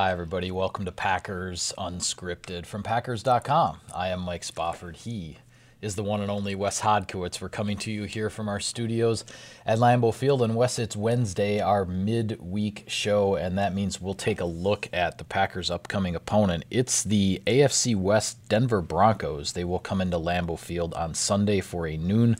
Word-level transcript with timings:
Hi, 0.00 0.12
everybody. 0.12 0.50
Welcome 0.50 0.86
to 0.86 0.92
Packers 0.92 1.74
Unscripted 1.76 2.64
from 2.64 2.82
Packers.com. 2.82 3.80
I 3.94 4.08
am 4.08 4.22
Mike 4.22 4.44
Spofford. 4.44 4.96
He 4.96 5.36
is 5.82 5.94
the 5.94 6.02
one 6.02 6.22
and 6.22 6.30
only 6.30 6.54
Wes 6.54 6.80
Hodkiewicz. 6.80 7.38
We're 7.38 7.50
coming 7.50 7.76
to 7.76 7.92
you 7.92 8.04
here 8.04 8.30
from 8.30 8.48
our 8.48 8.60
studios 8.60 9.26
at 9.66 9.76
Lambeau 9.76 10.14
Field. 10.14 10.40
And 10.40 10.56
Wes, 10.56 10.78
it's 10.78 10.96
Wednesday, 10.96 11.60
our 11.60 11.84
midweek 11.84 12.84
show, 12.86 13.34
and 13.34 13.58
that 13.58 13.74
means 13.74 14.00
we'll 14.00 14.14
take 14.14 14.40
a 14.40 14.46
look 14.46 14.88
at 14.90 15.18
the 15.18 15.24
Packers' 15.24 15.70
upcoming 15.70 16.16
opponent. 16.16 16.64
It's 16.70 17.02
the 17.02 17.42
AFC 17.46 17.94
West 17.94 18.48
Denver 18.48 18.80
Broncos. 18.80 19.52
They 19.52 19.64
will 19.64 19.80
come 19.80 20.00
into 20.00 20.16
Lambeau 20.16 20.58
Field 20.58 20.94
on 20.94 21.12
Sunday 21.12 21.60
for 21.60 21.86
a 21.86 21.98
noon 21.98 22.38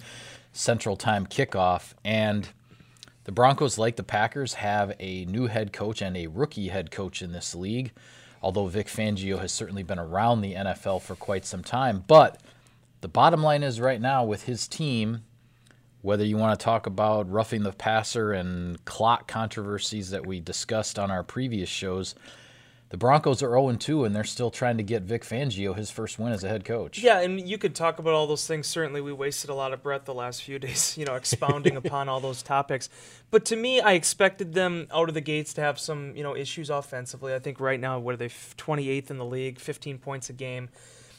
Central 0.55 0.97
Time 0.97 1.27
kickoff. 1.27 1.93
And 2.07 2.49
the 3.31 3.35
Broncos, 3.35 3.79
like 3.79 3.95
the 3.95 4.03
Packers, 4.03 4.55
have 4.55 4.93
a 4.99 5.25
new 5.27 5.47
head 5.47 5.73
coach 5.73 6.03
and 6.03 6.17
a 6.17 6.27
rookie 6.27 6.67
head 6.67 6.91
coach 6.91 7.23
in 7.23 7.31
this 7.31 7.55
league. 7.55 7.93
Although 8.43 8.67
Vic 8.67 8.89
Fangio 8.89 9.39
has 9.39 9.53
certainly 9.53 9.85
been 9.85 10.01
around 10.01 10.41
the 10.41 10.55
NFL 10.55 11.01
for 11.03 11.15
quite 11.15 11.45
some 11.45 11.63
time. 11.63 12.03
But 12.09 12.41
the 13.03 13.09
bottom 13.09 13.41
line 13.41 13.63
is 13.63 13.81
right 13.81 14.01
now 14.01 14.25
with 14.25 14.47
his 14.47 14.67
team, 14.67 15.23
whether 16.03 16.25
you 16.25 16.39
want 16.39 16.59
to 16.59 16.65
talk 16.65 16.87
about 16.87 17.31
roughing 17.31 17.63
the 17.63 17.71
passer 17.71 18.33
and 18.33 18.85
clock 18.85 19.29
controversies 19.29 20.11
that 20.11 20.27
we 20.27 20.41
discussed 20.41 20.99
on 20.99 21.13
our 21.13 21.23
previous 21.23 21.69
shows, 21.69 22.17
the 22.91 22.97
Broncos 22.97 23.41
are 23.41 23.51
0 23.51 23.73
2, 23.77 24.05
and 24.05 24.15
they're 24.15 24.25
still 24.25 24.51
trying 24.51 24.77
to 24.77 24.83
get 24.83 25.03
Vic 25.03 25.23
Fangio 25.23 25.77
his 25.77 25.91
first 25.91 26.19
win 26.19 26.33
as 26.33 26.43
a 26.43 26.49
head 26.49 26.65
coach. 26.65 26.99
Yeah, 26.99 27.21
and 27.21 27.49
you 27.49 27.57
could 27.57 27.77
talk 27.77 28.01
about 28.01 28.15
all 28.15 28.27
those 28.27 28.47
things. 28.47 28.67
Certainly, 28.67 29.01
we 29.01 29.13
wasted 29.13 29.49
a 29.49 29.55
lot 29.55 29.73
of 29.73 29.81
breath 29.81 30.05
the 30.05 30.15
last 30.15 30.43
few 30.43 30.59
days, 30.59 30.99
you 30.99 31.05
know, 31.05 31.15
expounding 31.15 31.77
upon 31.85 32.09
all 32.09 32.19
those 32.19 32.43
topics. 32.43 32.89
But 33.31 33.45
to 33.47 33.57
me, 33.57 33.81
I 33.81 33.93
expected 33.93 34.55
them 34.55 34.89
out 34.93 35.09
of 35.09 35.15
the 35.15 35.21
gates 35.21 35.55
to 35.55 35.61
have 35.61 35.79
some, 35.79 36.17
you 36.17 36.25
know, 36.25 36.35
issues 36.35 36.69
offensively. 36.69 37.33
I 37.33 37.39
think 37.39 37.61
right 37.61 37.79
now, 37.79 38.01
what 38.01 38.15
are 38.15 38.19
they, 38.19 38.29
28th 38.29 39.11
in 39.11 39.19
the 39.19 39.25
league, 39.25 39.61
15 39.61 39.99
points 39.99 40.29
a 40.29 40.33
game. 40.33 40.69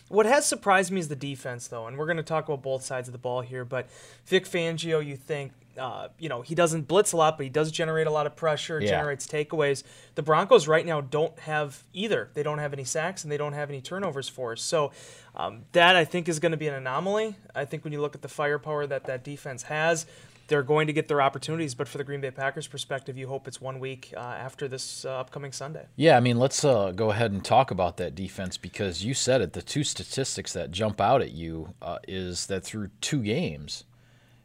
What 0.10 0.26
has 0.26 0.46
surprised 0.46 0.92
me 0.92 1.00
is 1.00 1.08
the 1.08 1.16
defense, 1.16 1.68
though, 1.68 1.88
and 1.88 1.98
we're 1.98 2.06
going 2.06 2.18
to 2.18 2.24
talk 2.24 2.50
about 2.50 2.62
both 2.62 2.84
sides 2.84 3.08
of 3.08 3.14
the 3.14 3.18
ball 3.18 3.40
here. 3.40 3.64
But 3.64 3.88
Vic 4.26 4.44
Fangio, 4.44 5.06
you 5.06 5.16
think, 5.16 5.54
uh, 5.78 6.10
you 6.20 6.30
know, 6.30 6.42
he 6.42 6.56
doesn't 6.56 6.88
blitz 6.88 7.12
a 7.14 7.18
lot, 7.18 7.38
but 7.38 7.44
he 7.44 7.50
does 7.50 7.72
generate 7.72 8.08
a 8.08 8.12
lot 8.12 8.26
of 8.26 8.36
pressure, 8.36 8.80
Yeah. 8.80 8.90
generates 8.90 9.26
takeaways. 9.28 9.84
The 10.16 10.22
Broncos 10.24 10.68
right 10.68 10.86
now 10.86 11.02
don't 11.02 11.38
have 11.40 11.84
either. 11.94 12.30
They 12.34 12.44
don't 12.44 12.60
have 12.60 12.74
any 12.74 12.84
sacks 12.84 13.24
and 13.24 13.32
they 13.32 13.38
don't 13.38 13.54
have 13.54 13.70
any 13.70 13.82
turnovers 13.82 14.28
for 14.30 14.52
us. 14.54 14.62
So 14.62 14.92
um, 15.36 15.64
that 15.72 15.96
I 15.96 16.04
think 16.06 16.28
is 16.28 16.40
going 16.40 16.52
to 16.52 16.58
be 16.58 16.68
an 16.68 16.74
anomaly. 16.74 17.36
I 17.56 17.66
think 17.66 17.84
when 17.84 17.94
you 17.94 18.02
look 18.02 18.16
at 18.16 18.22
the 18.22 18.28
firepower 18.28 18.86
that 18.88 19.06
that 19.06 19.24
defense 19.24 19.64
has, 19.64 20.06
they're 20.48 20.64
going 20.64 20.88
to 20.88 20.94
get 20.94 21.08
their 21.08 21.22
opportunities. 21.22 21.74
But 21.74 21.88
for 21.88 21.98
the 21.98 22.04
Green 22.04 22.20
Bay 22.20 22.32
Packers 22.32 22.68
perspective, 22.68 23.18
you 23.18 23.28
hope 23.30 23.48
it's 23.48 23.62
one 23.62 23.80
week 23.80 24.14
uh, 24.18 24.20
after 24.20 24.68
this 24.68 25.06
uh, 25.06 25.12
upcoming 25.12 25.54
Sunday. 25.54 25.86
Yeah, 25.96 26.18
I 26.18 26.20
mean, 26.20 26.38
let's 26.38 26.66
uh, 26.66 26.92
go 26.92 27.12
ahead 27.12 27.32
and 27.32 27.42
talk 27.46 27.72
about 27.72 27.96
that 27.98 28.16
defense 28.16 28.58
because 28.58 29.06
you 29.06 29.14
said 29.14 29.40
it. 29.40 29.54
The 29.54 29.62
two 29.62 29.86
statistics 29.86 30.52
that 30.52 30.72
jump 30.72 31.00
out 31.00 31.22
at 31.22 31.32
you 31.32 31.74
uh, 31.82 32.00
is 32.06 32.48
that 32.48 32.66
through 32.66 32.90
two 33.00 33.22
games, 33.24 33.86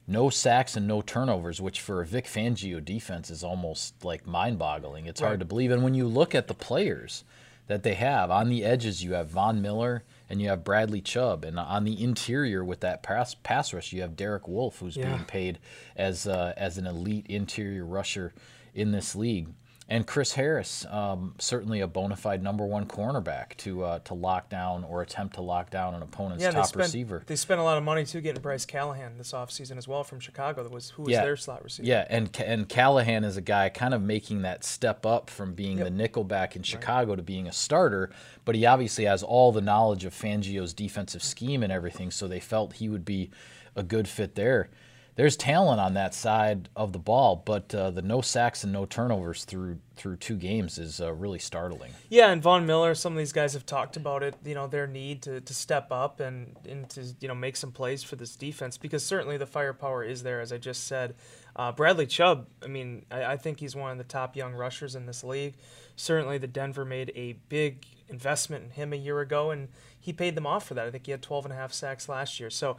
no 0.06 0.30
sacks 0.30 0.76
and 0.76 0.86
no 0.86 1.02
turnovers, 1.02 1.60
which 1.60 1.80
for 1.80 2.00
a 2.00 2.06
Vic 2.06 2.26
Fangio 2.26 2.84
defense 2.84 3.28
is 3.30 3.42
almost 3.42 4.04
like 4.04 4.26
mind-boggling. 4.26 5.06
It's 5.06 5.20
Right. 5.20 5.28
hard 5.28 5.40
to 5.40 5.46
believe. 5.46 5.70
And 5.70 5.82
when 5.82 5.94
you 5.94 6.06
look 6.06 6.34
at 6.34 6.46
the 6.46 6.54
players 6.54 7.24
that 7.66 7.82
they 7.82 7.94
have 7.94 8.30
on 8.30 8.48
the 8.48 8.64
edges, 8.64 9.02
you 9.02 9.14
have 9.14 9.28
Von 9.28 9.60
Miller 9.60 10.04
and 10.30 10.40
you 10.40 10.48
have 10.48 10.62
Bradley 10.64 11.00
Chubb, 11.00 11.44
and 11.44 11.58
on 11.58 11.84
the 11.84 12.02
interior 12.02 12.64
with 12.64 12.80
that 12.80 13.02
pass 13.02 13.34
pass 13.34 13.72
rush, 13.72 13.92
you 13.92 14.00
have 14.02 14.16
Derek 14.16 14.46
Wolfe, 14.48 14.78
who's 14.80 14.96
Yeah. 14.96 15.06
being 15.14 15.24
paid 15.24 15.58
as 15.96 16.26
uh, 16.26 16.52
as 16.56 16.78
an 16.78 16.86
elite 16.86 17.26
interior 17.28 17.84
rusher 17.84 18.32
in 18.74 18.92
this 18.92 19.14
league. 19.16 19.48
And 19.88 20.04
Chris 20.04 20.32
Harris, 20.32 20.84
um, 20.90 21.36
certainly 21.38 21.80
a 21.80 21.86
bona 21.86 22.16
fide 22.16 22.42
number 22.42 22.66
one 22.66 22.86
cornerback 22.86 23.56
to 23.58 23.84
uh, 23.84 23.98
to 24.00 24.14
lock 24.14 24.48
down 24.48 24.82
or 24.82 25.00
attempt 25.00 25.36
to 25.36 25.42
lock 25.42 25.70
down 25.70 25.94
an 25.94 26.02
opponent's 26.02 26.42
Yeah, 26.42 26.48
and 26.48 26.56
they 26.56 26.60
top 26.62 26.68
spent 26.70 26.86
receiver. 26.86 27.22
they 27.26 27.36
spent 27.36 27.60
a 27.60 27.62
lot 27.62 27.78
of 27.78 27.84
money 27.84 28.04
too 28.04 28.20
getting 28.20 28.42
Bryce 28.42 28.64
Callahan 28.64 29.16
this 29.16 29.30
offseason 29.30 29.76
as 29.78 29.86
well 29.86 30.02
from 30.02 30.18
Chicago. 30.18 30.64
That 30.64 30.72
was 30.72 30.90
who 30.90 31.02
was 31.02 31.12
Yeah. 31.12 31.22
their 31.22 31.36
slot 31.36 31.62
receiver. 31.62 31.86
Yeah, 31.86 32.04
and 32.10 32.36
and 32.44 32.68
Callahan 32.68 33.22
is 33.22 33.36
a 33.36 33.40
guy 33.40 33.68
kind 33.68 33.94
of 33.94 34.02
making 34.02 34.42
that 34.42 34.64
step 34.64 35.06
up 35.06 35.30
from 35.30 35.54
being 35.54 35.78
Yep. 35.78 35.84
the 35.84 35.90
nickel 35.92 36.24
back 36.24 36.56
in 36.56 36.64
Chicago 36.64 37.14
to 37.14 37.22
being 37.22 37.46
a 37.46 37.52
starter, 37.52 38.10
but 38.44 38.56
he 38.56 38.66
obviously 38.66 39.04
has 39.04 39.22
all 39.22 39.52
the 39.52 39.60
knowledge 39.60 40.04
of 40.04 40.12
Fangio's 40.12 40.74
defensive 40.74 41.22
scheme 41.22 41.62
and 41.62 41.72
everything, 41.72 42.10
so 42.10 42.26
they 42.26 42.40
felt 42.40 42.72
he 42.74 42.88
would 42.88 43.04
be 43.04 43.30
a 43.76 43.84
good 43.84 44.08
fit 44.08 44.34
there. 44.34 44.68
There's 45.16 45.36
talent 45.36 45.80
on 45.80 45.94
that 45.94 46.14
side 46.14 46.68
of 46.76 46.92
the 46.92 46.98
ball, 46.98 47.42
but 47.44 47.74
uh, 47.74 47.90
the 47.90 48.02
no 48.02 48.20
sacks 48.20 48.64
and 48.64 48.72
no 48.72 48.84
turnovers 48.84 49.44
through 49.44 49.78
through 49.96 50.16
two 50.16 50.36
games 50.36 50.76
is 50.76 51.00
uh, 51.00 51.12
really 51.14 51.38
startling. 51.38 51.90
Yeah, 52.10 52.30
and 52.30 52.42
Von 52.42 52.66
Miller, 52.66 52.94
some 52.94 53.14
of 53.14 53.18
these 53.18 53.32
guys 53.32 53.54
have 53.54 53.64
talked 53.64 53.96
about 53.96 54.22
it, 54.22 54.34
you 54.44 54.54
know, 54.54 54.66
their 54.66 54.86
need 54.86 55.22
to, 55.22 55.40
to 55.40 55.54
step 55.54 55.90
up 55.90 56.20
and, 56.20 56.54
and 56.68 56.86
to, 56.90 57.02
you 57.20 57.28
know, 57.28 57.34
make 57.34 57.56
some 57.56 57.72
plays 57.72 58.02
for 58.02 58.14
this 58.14 58.36
defense 58.36 58.76
because 58.76 59.02
certainly 59.02 59.38
the 59.38 59.46
firepower 59.46 60.04
is 60.04 60.22
there, 60.22 60.42
as 60.42 60.52
I 60.52 60.58
just 60.58 60.86
said. 60.86 61.14
Uh, 61.56 61.72
Bradley 61.72 62.06
Chubb, 62.06 62.46
I 62.62 62.66
mean, 62.66 63.06
I, 63.10 63.24
I 63.24 63.36
think 63.38 63.58
he's 63.58 63.74
one 63.74 63.90
of 63.90 63.96
the 63.96 64.04
top 64.04 64.36
young 64.36 64.52
rushers 64.52 64.94
in 64.94 65.06
this 65.06 65.24
league. 65.24 65.54
Certainly 65.96 66.38
the 66.38 66.46
Denver 66.46 66.84
made 66.84 67.10
a 67.14 67.38
big 67.48 67.86
investment 68.08 68.64
in 68.64 68.70
him 68.72 68.92
a 68.92 68.96
year 68.96 69.20
ago, 69.20 69.50
and 69.50 69.68
he 70.06 70.12
paid 70.12 70.36
them 70.36 70.46
off 70.46 70.64
for 70.64 70.74
that. 70.74 70.86
I 70.86 70.90
think 70.92 71.04
he 71.04 71.10
had 71.10 71.20
12 71.20 71.46
and 71.46 71.52
a 71.52 71.56
half 71.56 71.72
sacks 71.72 72.08
last 72.08 72.38
year. 72.38 72.48
So, 72.48 72.76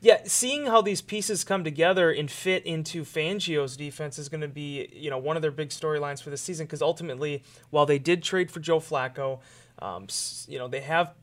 yeah, 0.00 0.20
seeing 0.26 0.66
how 0.66 0.80
these 0.80 1.02
pieces 1.02 1.42
come 1.42 1.64
together 1.64 2.12
and 2.12 2.30
fit 2.30 2.64
into 2.64 3.02
Fangio's 3.02 3.76
defense 3.76 4.16
is 4.16 4.28
going 4.28 4.42
to 4.42 4.48
be, 4.48 4.88
you 4.92 5.10
know, 5.10 5.18
one 5.18 5.34
of 5.34 5.42
their 5.42 5.50
big 5.50 5.70
storylines 5.70 6.22
for 6.22 6.30
the 6.30 6.36
season 6.36 6.66
because 6.66 6.80
ultimately, 6.80 7.42
while 7.70 7.84
they 7.84 7.98
did 7.98 8.22
trade 8.22 8.48
for 8.48 8.60
Joe 8.60 8.78
Flacco, 8.78 9.40
um, 9.80 10.06
you 10.46 10.56
know, 10.56 10.68
they 10.68 10.82
have 10.82 11.14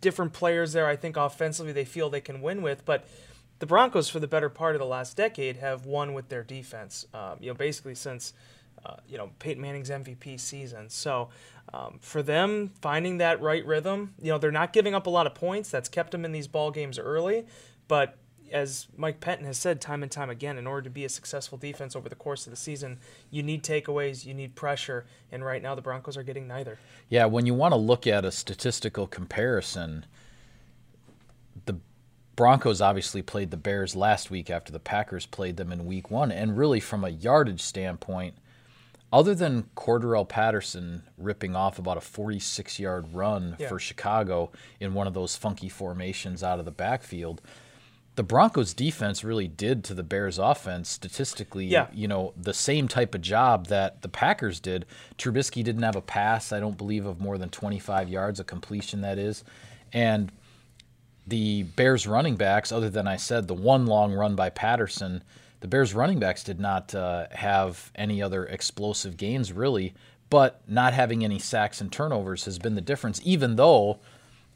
different 0.00 0.32
players 0.32 0.72
there. 0.72 0.88
I 0.88 0.96
think 0.96 1.16
offensively 1.16 1.70
they 1.70 1.84
feel 1.84 2.10
they 2.10 2.20
can 2.20 2.42
win 2.42 2.60
with, 2.60 2.84
but 2.84 3.06
the 3.60 3.66
Broncos 3.66 4.08
for 4.08 4.18
the 4.18 4.26
better 4.26 4.48
part 4.48 4.74
of 4.74 4.80
the 4.80 4.86
last 4.86 5.16
decade 5.16 5.58
have 5.58 5.86
won 5.86 6.12
with 6.12 6.28
their 6.28 6.42
defense. 6.42 7.06
Um, 7.14 7.36
you 7.38 7.46
know, 7.46 7.54
basically 7.54 7.94
since 7.94 8.32
uh, 8.84 8.96
you 9.08 9.18
know 9.18 9.30
Peyton 9.38 9.62
Manning's 9.62 9.90
MVP 9.90 10.38
season. 10.40 10.88
So 10.88 11.28
um, 11.72 11.98
for 12.00 12.22
them 12.22 12.72
finding 12.80 13.18
that 13.18 13.40
right 13.40 13.64
rhythm, 13.66 14.14
you 14.20 14.30
know, 14.30 14.38
they're 14.38 14.50
not 14.50 14.72
giving 14.72 14.94
up 14.94 15.06
a 15.06 15.10
lot 15.10 15.26
of 15.26 15.34
points. 15.34 15.70
That's 15.70 15.88
kept 15.88 16.12
them 16.12 16.24
in 16.24 16.32
these 16.32 16.48
ball 16.48 16.70
games 16.70 16.98
early, 16.98 17.46
but 17.88 18.16
as 18.52 18.86
Mike 18.96 19.20
Pettine 19.20 19.44
has 19.44 19.58
said 19.58 19.80
time 19.80 20.02
and 20.02 20.10
time 20.10 20.30
again, 20.30 20.58
in 20.58 20.66
order 20.66 20.82
to 20.82 20.90
be 20.90 21.04
a 21.04 21.08
successful 21.08 21.58
defense 21.58 21.94
over 21.94 22.08
the 22.08 22.14
course 22.14 22.46
of 22.46 22.50
the 22.50 22.56
season, 22.56 22.98
you 23.30 23.42
need 23.42 23.62
takeaways, 23.62 24.24
you 24.24 24.34
need 24.34 24.54
pressure, 24.54 25.04
and 25.30 25.44
right 25.44 25.62
now 25.62 25.74
the 25.74 25.82
Broncos 25.82 26.16
are 26.16 26.22
getting 26.22 26.46
neither. 26.46 26.78
Yeah, 27.08 27.26
when 27.26 27.46
you 27.46 27.54
want 27.54 27.72
to 27.72 27.78
look 27.78 28.06
at 28.06 28.24
a 28.24 28.32
statistical 28.32 29.06
comparison, 29.06 30.06
the 31.66 31.76
Broncos 32.36 32.80
obviously 32.80 33.22
played 33.22 33.50
the 33.50 33.56
Bears 33.56 33.96
last 33.96 34.30
week 34.30 34.50
after 34.50 34.72
the 34.72 34.78
Packers 34.78 35.26
played 35.26 35.56
them 35.56 35.72
in 35.72 35.86
week 35.86 36.10
one. 36.10 36.30
And 36.30 36.56
really, 36.56 36.80
from 36.80 37.04
a 37.04 37.10
yardage 37.10 37.60
standpoint, 37.60 38.34
other 39.12 39.34
than 39.34 39.64
Cordarrelle 39.76 40.28
Patterson 40.28 41.02
ripping 41.16 41.56
off 41.56 41.78
about 41.78 41.96
a 41.96 42.00
46 42.00 42.78
yard 42.78 43.14
run 43.14 43.56
Yeah. 43.58 43.68
for 43.68 43.78
Chicago 43.78 44.50
in 44.80 44.94
one 44.94 45.06
of 45.06 45.14
those 45.14 45.36
funky 45.36 45.68
formations 45.68 46.42
out 46.42 46.58
of 46.58 46.64
the 46.64 46.70
backfield, 46.70 47.40
the 48.16 48.22
Broncos 48.24 48.74
defense 48.74 49.22
really 49.22 49.46
did 49.48 49.84
to 49.84 49.94
the 49.94 50.02
Bears 50.02 50.38
offense 50.38 50.88
statistically, 50.88 51.66
Yeah. 51.66 51.86
you 51.92 52.08
know, 52.08 52.34
the 52.36 52.52
same 52.52 52.88
type 52.88 53.14
of 53.14 53.22
job 53.22 53.68
that 53.68 54.02
the 54.02 54.08
Packers 54.08 54.58
did. 54.60 54.84
Trubisky 55.16 55.62
didn't 55.62 55.82
have 55.84 55.94
a 55.96 56.02
pass, 56.02 56.52
I 56.52 56.58
don't 56.60 56.76
believe, 56.76 57.06
of 57.06 57.20
more 57.20 57.38
than 57.38 57.48
25 57.48 58.08
yards, 58.08 58.40
a 58.40 58.44
completion 58.44 59.00
that 59.02 59.18
is. 59.18 59.44
And 59.92 60.32
the 61.26 61.62
Bears 61.62 62.06
running 62.06 62.36
backs, 62.36 62.72
other 62.72 62.90
than 62.90 63.06
I 63.06 63.16
said, 63.16 63.46
the 63.48 63.54
one 63.54 63.86
long 63.86 64.12
run 64.12 64.34
by 64.34 64.50
Patterson, 64.50 65.22
the 65.60 65.68
Bears 65.68 65.94
running 65.94 66.18
backs 66.18 66.44
did 66.44 66.60
not 66.60 66.94
uh, 66.94 67.26
have 67.32 67.90
any 67.94 68.22
other 68.22 68.46
explosive 68.46 69.16
gains 69.16 69.52
really, 69.52 69.94
but 70.30 70.60
not 70.68 70.94
having 70.94 71.24
any 71.24 71.38
sacks 71.38 71.80
and 71.80 71.90
turnovers 71.90 72.44
has 72.44 72.58
been 72.58 72.74
the 72.74 72.80
difference, 72.80 73.20
even 73.24 73.56
though, 73.56 73.98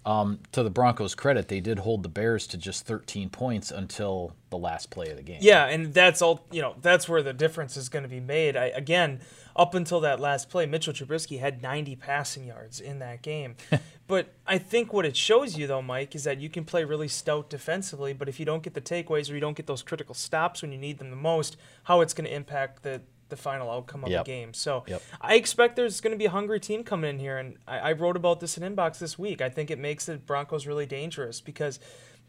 um, 0.04 0.40
to 0.52 0.62
the 0.62 0.70
Broncos' 0.70 1.14
credit, 1.14 1.48
they 1.48 1.60
did 1.60 1.80
hold 1.80 2.02
the 2.02 2.08
Bears 2.08 2.46
to 2.48 2.56
just 2.56 2.86
13 2.86 3.30
points 3.30 3.70
until 3.70 4.34
the 4.50 4.58
last 4.58 4.90
play 4.90 5.08
of 5.10 5.16
the 5.16 5.22
game. 5.22 5.38
Yeah, 5.40 5.66
and 5.66 5.94
that's 5.94 6.20
all. 6.20 6.44
You 6.50 6.62
know, 6.62 6.74
that's 6.82 7.08
where 7.08 7.22
the 7.22 7.32
difference 7.32 7.76
is 7.76 7.88
going 7.88 8.02
to 8.02 8.08
be 8.08 8.20
made. 8.20 8.56
I, 8.56 8.66
again, 8.66 9.20
up 9.54 9.74
until 9.74 10.00
that 10.00 10.18
last 10.18 10.50
play, 10.50 10.66
Mitchell 10.66 10.92
Trubisky 10.92 11.38
had 11.38 11.62
90 11.62 11.96
passing 11.96 12.46
yards 12.46 12.80
in 12.80 12.98
that 12.98 13.22
game. 13.22 13.54
but 14.08 14.32
I 14.46 14.58
think 14.58 14.92
what 14.92 15.04
it 15.04 15.16
shows 15.16 15.56
you, 15.56 15.66
though, 15.66 15.82
Mike, 15.82 16.14
is 16.14 16.24
that 16.24 16.40
you 16.40 16.48
can 16.48 16.64
play 16.64 16.84
really 16.84 17.08
stout 17.08 17.48
defensively, 17.48 18.12
but 18.12 18.28
if 18.28 18.40
you 18.40 18.46
don't 18.46 18.62
get 18.62 18.74
the 18.74 18.80
takeaways 18.80 19.30
or 19.30 19.34
you 19.34 19.40
don't 19.40 19.56
get 19.56 19.66
those 19.66 19.82
critical 19.82 20.14
stops 20.14 20.62
when 20.62 20.72
you 20.72 20.78
need 20.78 20.98
them 20.98 21.10
the 21.10 21.16
most, 21.16 21.56
how 21.84 22.00
it's 22.00 22.14
going 22.14 22.28
to 22.28 22.34
impact 22.34 22.82
the 22.82 23.02
the 23.32 23.36
final 23.36 23.68
outcome 23.70 24.04
of 24.04 24.10
Yep. 24.10 24.24
the 24.24 24.30
game. 24.30 24.54
So 24.54 24.84
Yep. 24.86 25.02
I 25.20 25.34
expect 25.34 25.74
there's 25.74 26.00
going 26.00 26.12
to 26.12 26.18
be 26.18 26.26
a 26.26 26.30
hungry 26.30 26.60
team 26.60 26.84
coming 26.84 27.10
in 27.10 27.18
here, 27.18 27.38
and 27.38 27.56
I, 27.66 27.78
I 27.78 27.92
wrote 27.92 28.14
about 28.16 28.38
this 28.38 28.56
in 28.56 28.62
inbox 28.62 28.98
this 29.00 29.18
week. 29.18 29.40
I 29.42 29.48
think 29.48 29.70
it 29.70 29.78
makes 29.80 30.06
the 30.06 30.16
Broncos 30.18 30.66
really 30.66 30.86
dangerous 30.86 31.40
because 31.40 31.80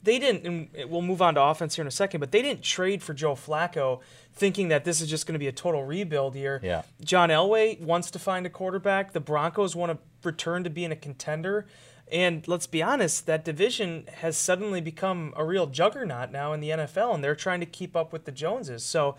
they 0.02 0.20
didn't, 0.20 0.46
and 0.46 0.90
we'll 0.90 1.02
move 1.02 1.22
on 1.22 1.36
to 1.36 1.42
offense 1.42 1.76
here 1.76 1.84
in 1.84 1.88
a 1.88 1.92
second, 1.92 2.20
but 2.20 2.32
they 2.32 2.42
didn't 2.42 2.62
trade 2.62 3.02
for 3.02 3.14
Joe 3.14 3.36
Flacco 3.36 4.02
thinking 4.34 4.68
that 4.68 4.84
this 4.84 5.00
is 5.00 5.10
just 5.10 5.26
going 5.26 5.34
to 5.34 5.40
be 5.40 5.48
a 5.48 5.52
total 5.54 5.84
rebuild 5.86 6.36
year. 6.36 6.60
Yeah. 6.62 6.82
John 7.02 7.30
Elway 7.30 7.80
wants 7.80 8.12
to 8.12 8.20
find 8.20 8.46
a 8.46 8.50
quarterback. 8.50 9.14
The 9.14 9.22
Broncos 9.22 9.76
want 9.78 9.92
to 9.94 9.98
return 10.28 10.64
to 10.66 10.70
being 10.70 10.92
a 10.92 10.96
contender. 10.98 11.66
And 12.12 12.46
let's 12.50 12.68
be 12.68 12.84
honest, 12.84 13.26
that 13.28 13.46
division 13.46 14.08
has 14.16 14.36
suddenly 14.36 14.82
become 14.82 15.34
a 15.38 15.46
real 15.46 15.68
juggernaut 15.68 16.32
now 16.32 16.52
in 16.52 16.60
the 16.60 16.70
NFL, 16.70 17.16
and 17.16 17.24
they're 17.24 17.34
trying 17.34 17.62
to 17.62 17.66
keep 17.66 17.96
up 17.96 18.12
with 18.12 18.26
the 18.26 18.32
Joneses. 18.32 18.84
So, 18.84 19.16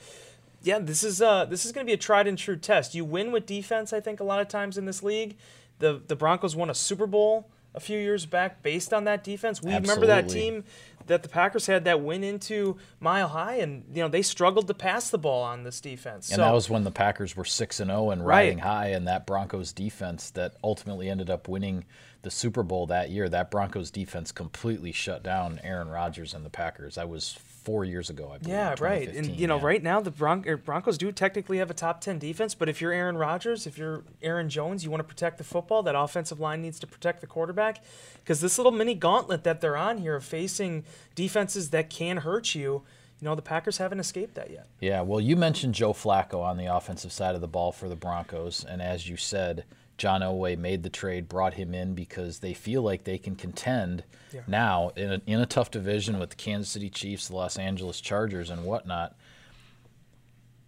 yeah, 0.64 0.78
this 0.78 1.05
is 1.05 1.20
uh, 1.22 1.44
this 1.44 1.64
is 1.64 1.72
going 1.72 1.87
to 1.87 1.88
be 1.90 1.94
a 1.94 1.99
tried 1.99 2.26
and 2.26 2.37
true 2.38 2.56
test. 2.56 2.94
You 2.94 3.05
win 3.05 3.31
with 3.32 3.46
defense, 3.46 3.93
I 3.93 4.00
think, 4.00 4.20
a 4.20 4.25
lot 4.25 4.40
of 4.40 4.49
times 4.49 4.76
in 4.78 4.87
this 4.87 5.02
league. 5.02 5.37
The 5.78 6.00
the 6.06 6.16
Broncos 6.16 6.56
won 6.56 6.70
a 6.70 6.75
Super 6.75 7.06
Bowl 7.06 7.50
a 7.75 7.81
few 7.81 7.99
years 7.99 8.25
back 8.25 8.62
based 8.62 8.94
on 8.94 9.05
that 9.05 9.25
defense. 9.25 9.61
We 9.62 9.75
remember 9.75 10.06
that 10.06 10.28
team 10.28 10.64
that 11.06 11.22
the 11.22 11.28
Packers 11.28 11.66
had 11.66 11.84
that 11.84 12.00
went 12.00 12.25
into 12.25 12.76
Mile 13.00 13.28
High, 13.28 13.56
and 13.56 13.84
you 13.93 14.02
know 14.02 14.08
they 14.08 14.22
struggled 14.22 14.66
to 14.69 14.75
pass 14.75 15.11
the 15.11 15.19
ball 15.19 15.43
on 15.43 15.64
this 15.64 15.81
defense. 15.81 16.31
And 16.31 16.37
so, 16.37 16.43
that 16.43 16.52
was 16.52 16.70
when 16.70 16.84
the 16.84 16.90
Packers 16.90 17.37
were 17.37 17.44
six 17.44 17.81
and 17.81 17.90
zero 17.90 18.10
and 18.10 18.25
Right. 18.25 18.44
riding 18.46 18.58
high, 18.58 18.88
and 18.88 19.06
that 19.06 19.26
Broncos 19.26 19.72
defense 19.72 20.31
that 20.31 20.55
ultimately 20.64 21.10
ended 21.10 21.28
up 21.28 21.49
winning 21.49 21.84
the 22.25 22.31
Super 22.31 22.62
Bowl 22.62 22.87
that 22.87 23.11
year. 23.11 23.29
That 23.29 23.50
Broncos 23.50 23.91
defense 23.91 24.32
completely 24.32 24.91
shut 24.91 25.23
down 25.23 25.61
Aaron 25.62 25.88
Rodgers 25.88 26.35
and 26.35 26.44
the 26.44 26.50
Packers. 26.50 26.97
That 26.97 27.09
was 27.09 27.38
four 27.65 27.85
years 27.85 28.11
ago, 28.11 28.31
I 28.32 28.38
believe. 28.38 28.55
Yeah, 28.55 28.75
right. 28.79 29.09
And 29.09 29.26
you 29.26 29.47
know, 29.47 29.56
yeah. 29.56 29.65
right 29.65 29.82
now 29.82 30.00
the 30.00 30.11
Bron- 30.11 30.44
er, 30.47 30.56
Broncos 30.56 30.99
do 30.99 31.11
technically 31.11 31.59
have 31.59 31.71
a 31.71 31.75
top 31.75 32.00
ten 32.00 32.19
defense, 32.19 32.55
but 32.55 32.69
if 32.69 32.81
you're 32.81 32.93
Aaron 32.93 33.17
Rodgers, 33.17 33.67
if 33.67 33.79
you're 33.79 34.05
Aaron 34.23 34.49
Jones, 34.49 34.85
you 34.85 34.91
want 34.91 35.00
to 35.00 35.09
protect 35.09 35.38
the 35.38 35.44
football. 35.44 35.82
That 35.82 35.94
offensive 35.94 36.38
line 36.38 36.61
needs 36.62 36.79
to 36.81 36.87
protect 36.87 37.21
the 37.21 37.26
quarterback 37.26 37.82
because 38.17 38.41
this 38.41 38.59
little 38.59 38.73
mini 38.73 38.94
gauntlet 38.94 39.44
that 39.44 39.61
they're 39.61 39.77
on 39.77 39.99
here 39.99 40.17
of 40.17 40.25
facing 40.25 40.85
defenses 41.15 41.70
that 41.70 41.91
can 41.91 42.19
hurt 42.19 42.55
you. 42.55 42.82
You 43.20 43.31
know, 43.31 43.35
the 43.35 43.43
Packers 43.43 43.79
haven't 43.79 44.00
escaped 44.00 44.35
that 44.35 44.50
yet. 44.50 44.67
Yeah, 44.81 45.00
well, 45.00 45.20
you 45.20 45.37
mentioned 45.37 45.75
Joe 45.75 45.93
Flacco 45.94 46.43
on 46.43 46.59
the 46.59 46.67
offensive 46.67 47.12
side 47.12 47.35
of 47.35 47.41
the 47.41 47.49
ball 47.49 47.73
for 47.73 47.88
the 47.88 47.97
Broncos, 47.97 48.65
and 48.69 48.82
as 48.82 49.09
you 49.09 49.17
said, 49.17 49.65
John 49.96 50.20
Elway 50.23 50.56
made 50.58 50.82
the 50.82 50.91
trade, 50.91 51.29
brought 51.29 51.55
him 51.55 51.75
in 51.75 51.94
because 51.94 52.41
they 52.41 52.52
feel 52.55 52.82
like 52.82 53.05
they 53.05 53.19
can 53.19 53.37
contend 53.37 54.05
Yeah. 54.32 54.41
now 54.46 54.91
in 54.96 55.12
a, 55.12 55.23
in 55.26 55.41
a 55.41 55.46
tough 55.46 55.70
division 55.70 56.19
with 56.19 56.31
the 56.31 56.37
Kansas 56.37 56.70
City 56.70 56.91
Chiefs, 56.91 57.29
the 57.29 57.37
Los 57.37 57.56
Angeles 57.58 58.00
Chargers, 58.00 58.50
and 58.50 58.64
whatnot. 58.64 59.14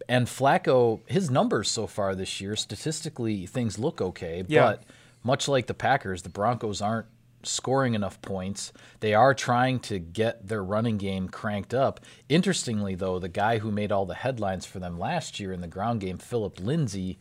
And 0.09 0.27
Flacco, 0.27 1.01
his 1.07 1.31
numbers 1.31 1.69
so 1.71 1.87
far 1.87 2.15
this 2.15 2.41
year, 2.41 2.55
statistically, 2.55 3.47
things 3.47 3.79
look 3.79 4.01
okay, 4.01 4.45
Yeah. 4.47 4.63
but 4.67 4.85
much 5.25 5.49
like 5.49 5.67
the 5.67 5.75
Packers, 5.75 6.23
the 6.23 6.29
Broncos 6.29 6.81
aren't 6.81 7.07
scoring 7.43 7.95
enough 7.95 8.21
points. 8.23 8.73
They 9.01 9.15
are 9.15 9.35
trying 9.35 9.81
to 9.81 9.99
get 9.99 10.47
their 10.49 10.63
running 10.63 10.97
game 10.97 11.29
cranked 11.29 11.75
up. 11.75 12.01
Interestingly, 12.29 12.95
though, 12.95 13.19
the 13.19 13.29
guy 13.29 13.59
who 13.59 13.71
made 13.73 13.91
all 13.91 14.07
the 14.07 14.15
headlines 14.15 14.67
for 14.67 14.79
them 14.79 14.99
last 14.99 15.41
year 15.41 15.53
in 15.53 15.61
the 15.61 15.67
ground 15.69 16.01
game, 16.01 16.19
Phillip 16.19 16.61
Lindsay, 16.61 17.19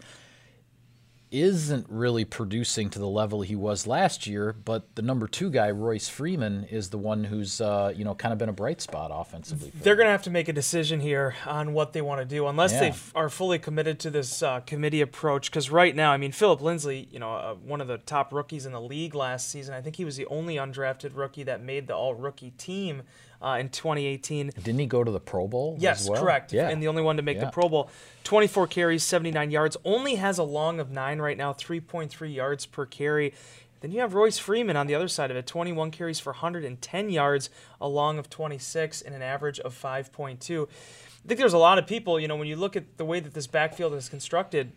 isn't 1.32 1.86
really 1.90 2.24
producing 2.26 2.90
to 2.90 3.00
the 3.00 3.08
level 3.08 3.42
he 3.42 3.56
was 3.56 3.88
last 3.88 4.28
year. 4.28 4.54
But 4.54 4.96
the 4.96 5.02
number 5.02 5.28
two 5.28 5.50
guy, 5.50 5.72
Royce 5.72 6.08
Freeman, 6.08 6.66
is 6.66 6.90
the 6.90 6.98
one 6.98 7.26
who's 7.26 7.60
uh, 7.60 7.94
you 7.96 8.06
know 8.06 8.16
kind 8.16 8.32
of 8.32 8.38
been 8.38 8.50
a 8.50 8.54
bright 8.54 8.82
spot 8.82 9.12
offensively. 9.14 9.72
They're 9.82 9.96
going 9.96 10.08
to 10.08 10.12
have 10.12 10.24
to 10.24 10.30
make 10.30 10.48
a 10.48 10.54
decision 10.54 11.00
here 11.00 11.36
on 11.46 11.74
what 11.74 11.94
they 11.94 12.02
want 12.02 12.22
to 12.22 12.26
do, 12.26 12.48
unless 12.48 12.72
they 12.74 12.90
f- 12.90 13.12
are 13.16 13.30
fully 13.30 13.60
committed 13.60 14.00
to 14.00 14.10
this 14.10 14.42
uh, 14.42 14.60
committee 14.62 15.02
approach. 15.02 15.50
Because 15.50 15.70
right 15.70 15.96
now, 15.96 16.12
I 16.12 16.18
mean, 16.18 16.32
Phillip 16.32 16.62
Lindsay, 16.62 17.08
you 17.12 17.20
know, 17.20 17.34
uh, 17.34 17.54
one 17.56 17.82
of 17.82 17.88
the 17.88 17.98
top 17.98 18.32
rookies 18.32 18.66
in 18.66 18.72
the 18.72 18.82
league 18.82 19.16
last 19.16 19.50
season. 19.50 19.74
I 19.74 19.82
think 19.82 19.96
he 19.96 20.06
was 20.06 20.18
the 20.18 20.26
only 20.28 20.56
undrafted 20.56 21.12
rookie 21.16 21.44
that 21.44 21.62
made 21.62 21.88
the 21.88 21.96
All-Rookie 21.96 22.52
team 22.52 23.04
uh, 23.46 23.58
in 23.60 23.70
2018. 23.70 24.52
Didn't 24.64 24.80
he 24.80 24.88
go 24.88 25.04
to 25.04 25.12
the 25.12 25.20
Pro 25.20 25.48
Bowl? 25.48 25.78
Yes, 25.80 26.02
as 26.02 26.10
well? 26.10 26.22
correct. 26.22 26.52
Yeah. 26.52 26.68
And 26.70 26.82
the 26.82 26.88
only 26.88 27.04
one 27.04 27.18
to 27.18 27.22
make 27.22 27.38
Yeah. 27.38 27.46
the 27.46 27.52
Pro 27.52 27.70
Bowl. 27.70 27.90
24 28.24 28.66
carries, 28.68 29.04
79 29.04 29.52
yards. 29.52 29.78
Only 29.86 30.16
has 30.16 30.40
a 30.40 30.44
long 30.44 30.80
of 30.80 30.90
nine 30.90 31.20
right 31.20 31.38
now, 31.38 31.54
3.3 31.54 32.34
yards 32.34 32.66
per 32.66 32.86
carry. 32.86 33.34
Then 33.82 33.92
you 33.92 34.00
have 34.00 34.16
Royce 34.16 34.40
Freeman 34.40 34.76
on 34.76 34.88
the 34.88 34.96
other 34.96 35.08
side 35.08 35.30
of 35.30 35.38
it, 35.38 35.46
21 35.46 35.92
carries 35.92 36.20
for 36.20 36.32
110 36.34 37.10
yards, 37.12 37.52
a 37.80 37.88
long 37.88 38.18
of 38.18 38.30
26, 38.32 39.02
and 39.04 39.14
an 39.14 39.22
average 39.22 39.60
of 39.60 39.76
5.2. 39.80 40.68
I 40.68 41.28
think 41.28 41.40
there's 41.40 41.54
a 41.54 41.60
lot 41.60 41.78
of 41.78 41.86
people, 41.86 42.20
you 42.20 42.28
know, 42.28 42.36
when 42.36 42.48
you 42.48 42.56
look 42.56 42.76
at 42.76 42.98
the 42.98 43.06
way 43.06 43.20
that 43.20 43.34
this 43.36 43.46
backfield 43.46 43.94
is 43.94 44.10
constructed, 44.10 44.72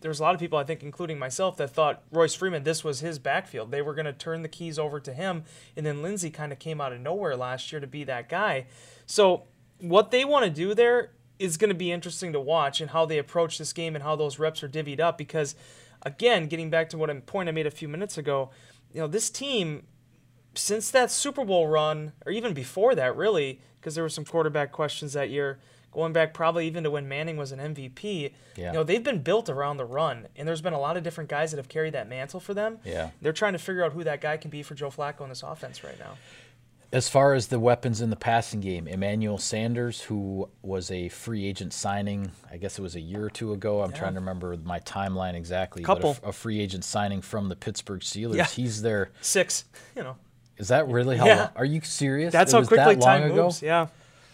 there's 0.00 0.20
a 0.20 0.22
lot 0.22 0.34
of 0.34 0.40
people, 0.40 0.58
I 0.58 0.64
think, 0.64 0.82
including 0.82 1.18
myself, 1.18 1.56
that 1.56 1.70
thought 1.70 2.02
Royce 2.10 2.34
Freeman, 2.34 2.64
this 2.64 2.84
was 2.84 3.00
his 3.00 3.18
backfield. 3.18 3.70
They 3.70 3.82
were 3.82 3.94
going 3.94 4.06
to 4.06 4.12
turn 4.12 4.42
the 4.42 4.48
keys 4.48 4.78
over 4.78 5.00
to 5.00 5.12
him, 5.12 5.44
and 5.76 5.84
then 5.84 6.02
Lindsay 6.02 6.30
kind 6.30 6.52
of 6.52 6.58
came 6.58 6.80
out 6.80 6.92
of 6.92 7.00
nowhere 7.00 7.36
last 7.36 7.72
year 7.72 7.80
to 7.80 7.86
be 7.86 8.04
that 8.04 8.28
guy. 8.28 8.66
So, 9.06 9.44
what 9.78 10.10
they 10.10 10.24
want 10.24 10.44
to 10.44 10.50
do 10.50 10.74
there 10.74 11.12
is 11.38 11.56
going 11.56 11.68
to 11.68 11.74
be 11.74 11.92
interesting 11.92 12.32
to 12.32 12.40
watch 12.40 12.80
and 12.80 12.90
how 12.90 13.04
they 13.04 13.18
approach 13.18 13.58
this 13.58 13.72
game 13.72 13.94
and 13.94 14.02
how 14.02 14.16
those 14.16 14.38
reps 14.38 14.62
are 14.62 14.68
divvied 14.68 15.00
up. 15.00 15.18
Because, 15.18 15.54
again, 16.02 16.46
getting 16.46 16.70
back 16.70 16.88
to 16.90 16.98
what 16.98 17.10
a 17.10 17.14
point 17.16 17.48
I 17.48 17.52
made 17.52 17.66
a 17.66 17.70
few 17.70 17.88
minutes 17.88 18.16
ago, 18.16 18.50
you 18.92 19.00
know, 19.00 19.06
this 19.06 19.28
team 19.28 19.82
since 20.54 20.90
that 20.90 21.10
Super 21.10 21.44
Bowl 21.44 21.68
run, 21.68 22.12
or 22.24 22.32
even 22.32 22.54
before 22.54 22.94
that, 22.94 23.16
really, 23.16 23.60
because 23.78 23.94
there 23.94 24.04
were 24.04 24.10
some 24.10 24.24
quarterback 24.24 24.72
questions 24.72 25.12
that 25.12 25.30
year, 25.30 25.58
going 25.96 26.12
back 26.12 26.34
probably 26.34 26.66
even 26.66 26.84
to 26.84 26.90
when 26.90 27.08
Manning 27.08 27.36
was 27.38 27.50
an 27.52 27.58
MVP. 27.74 28.30
Yeah. 28.54 28.66
You 28.68 28.72
know, 28.74 28.84
they've 28.84 29.02
been 29.02 29.22
built 29.22 29.48
around 29.48 29.78
the 29.78 29.84
run, 29.86 30.28
and 30.36 30.46
there's 30.46 30.60
been 30.60 30.74
a 30.74 30.78
lot 30.78 30.96
of 30.98 31.02
different 31.02 31.30
guys 31.30 31.50
that 31.50 31.56
have 31.56 31.68
carried 31.70 31.94
that 31.94 32.06
mantle 32.08 32.38
for 32.38 32.52
them. 32.54 32.78
Yeah. 32.84 33.10
They're 33.22 33.32
trying 33.32 33.54
to 33.54 33.58
figure 33.58 33.82
out 33.82 33.92
who 33.92 34.04
that 34.04 34.20
guy 34.20 34.36
can 34.36 34.50
be 34.50 34.62
for 34.62 34.74
Joe 34.74 34.90
Flacco 34.90 35.22
in 35.22 35.30
this 35.30 35.42
offense 35.42 35.82
right 35.82 35.98
now. 35.98 36.18
As 36.92 37.08
far 37.08 37.32
as 37.34 37.48
the 37.48 37.58
weapons 37.58 38.00
in 38.02 38.10
the 38.10 38.16
passing 38.16 38.60
game, 38.60 38.86
Emmanuel 38.86 39.38
Sanders, 39.38 40.02
who 40.02 40.48
was 40.62 40.90
a 40.90 41.08
free 41.08 41.44
agent 41.46 41.72
signing, 41.72 42.30
I 42.52 42.58
guess 42.58 42.78
it 42.78 42.82
was 42.82 42.94
a 42.94 43.00
year 43.00 43.24
or 43.24 43.30
two 43.30 43.52
ago. 43.54 43.82
I'm 43.82 43.92
trying 43.92 44.14
to 44.14 44.20
remember 44.20 44.56
my 44.62 44.78
timeline 44.80 45.34
exactly. 45.34 45.82
Couple. 45.82 46.14
But 46.20 46.26
a, 46.26 46.28
a 46.28 46.32
free 46.32 46.60
agent 46.60 46.84
signing 46.84 47.22
from 47.22 47.48
the 47.48 47.56
Pittsburgh 47.56 48.02
Steelers. 48.02 48.36
Yeah. 48.36 48.44
He's 48.46 48.82
there. 48.82 49.10
Six, 49.22 49.64
you 49.96 50.02
know, 50.04 50.16
Is 50.58 50.68
that 50.68 50.86
really 50.88 51.16
how? 51.16 51.26
Yeah. 51.26 51.36
long- 51.38 51.50
Are 51.56 51.64
you 51.64 51.80
serious? 51.80 52.32
that's 52.32 52.52
It 52.52 52.56
how 52.56 52.60
quickly 52.64 52.94
that 52.94 53.00
long 53.00 53.20
time 53.20 53.30
ago? 53.32 53.44
moves. 53.44 53.62
Yeah. 53.62 53.86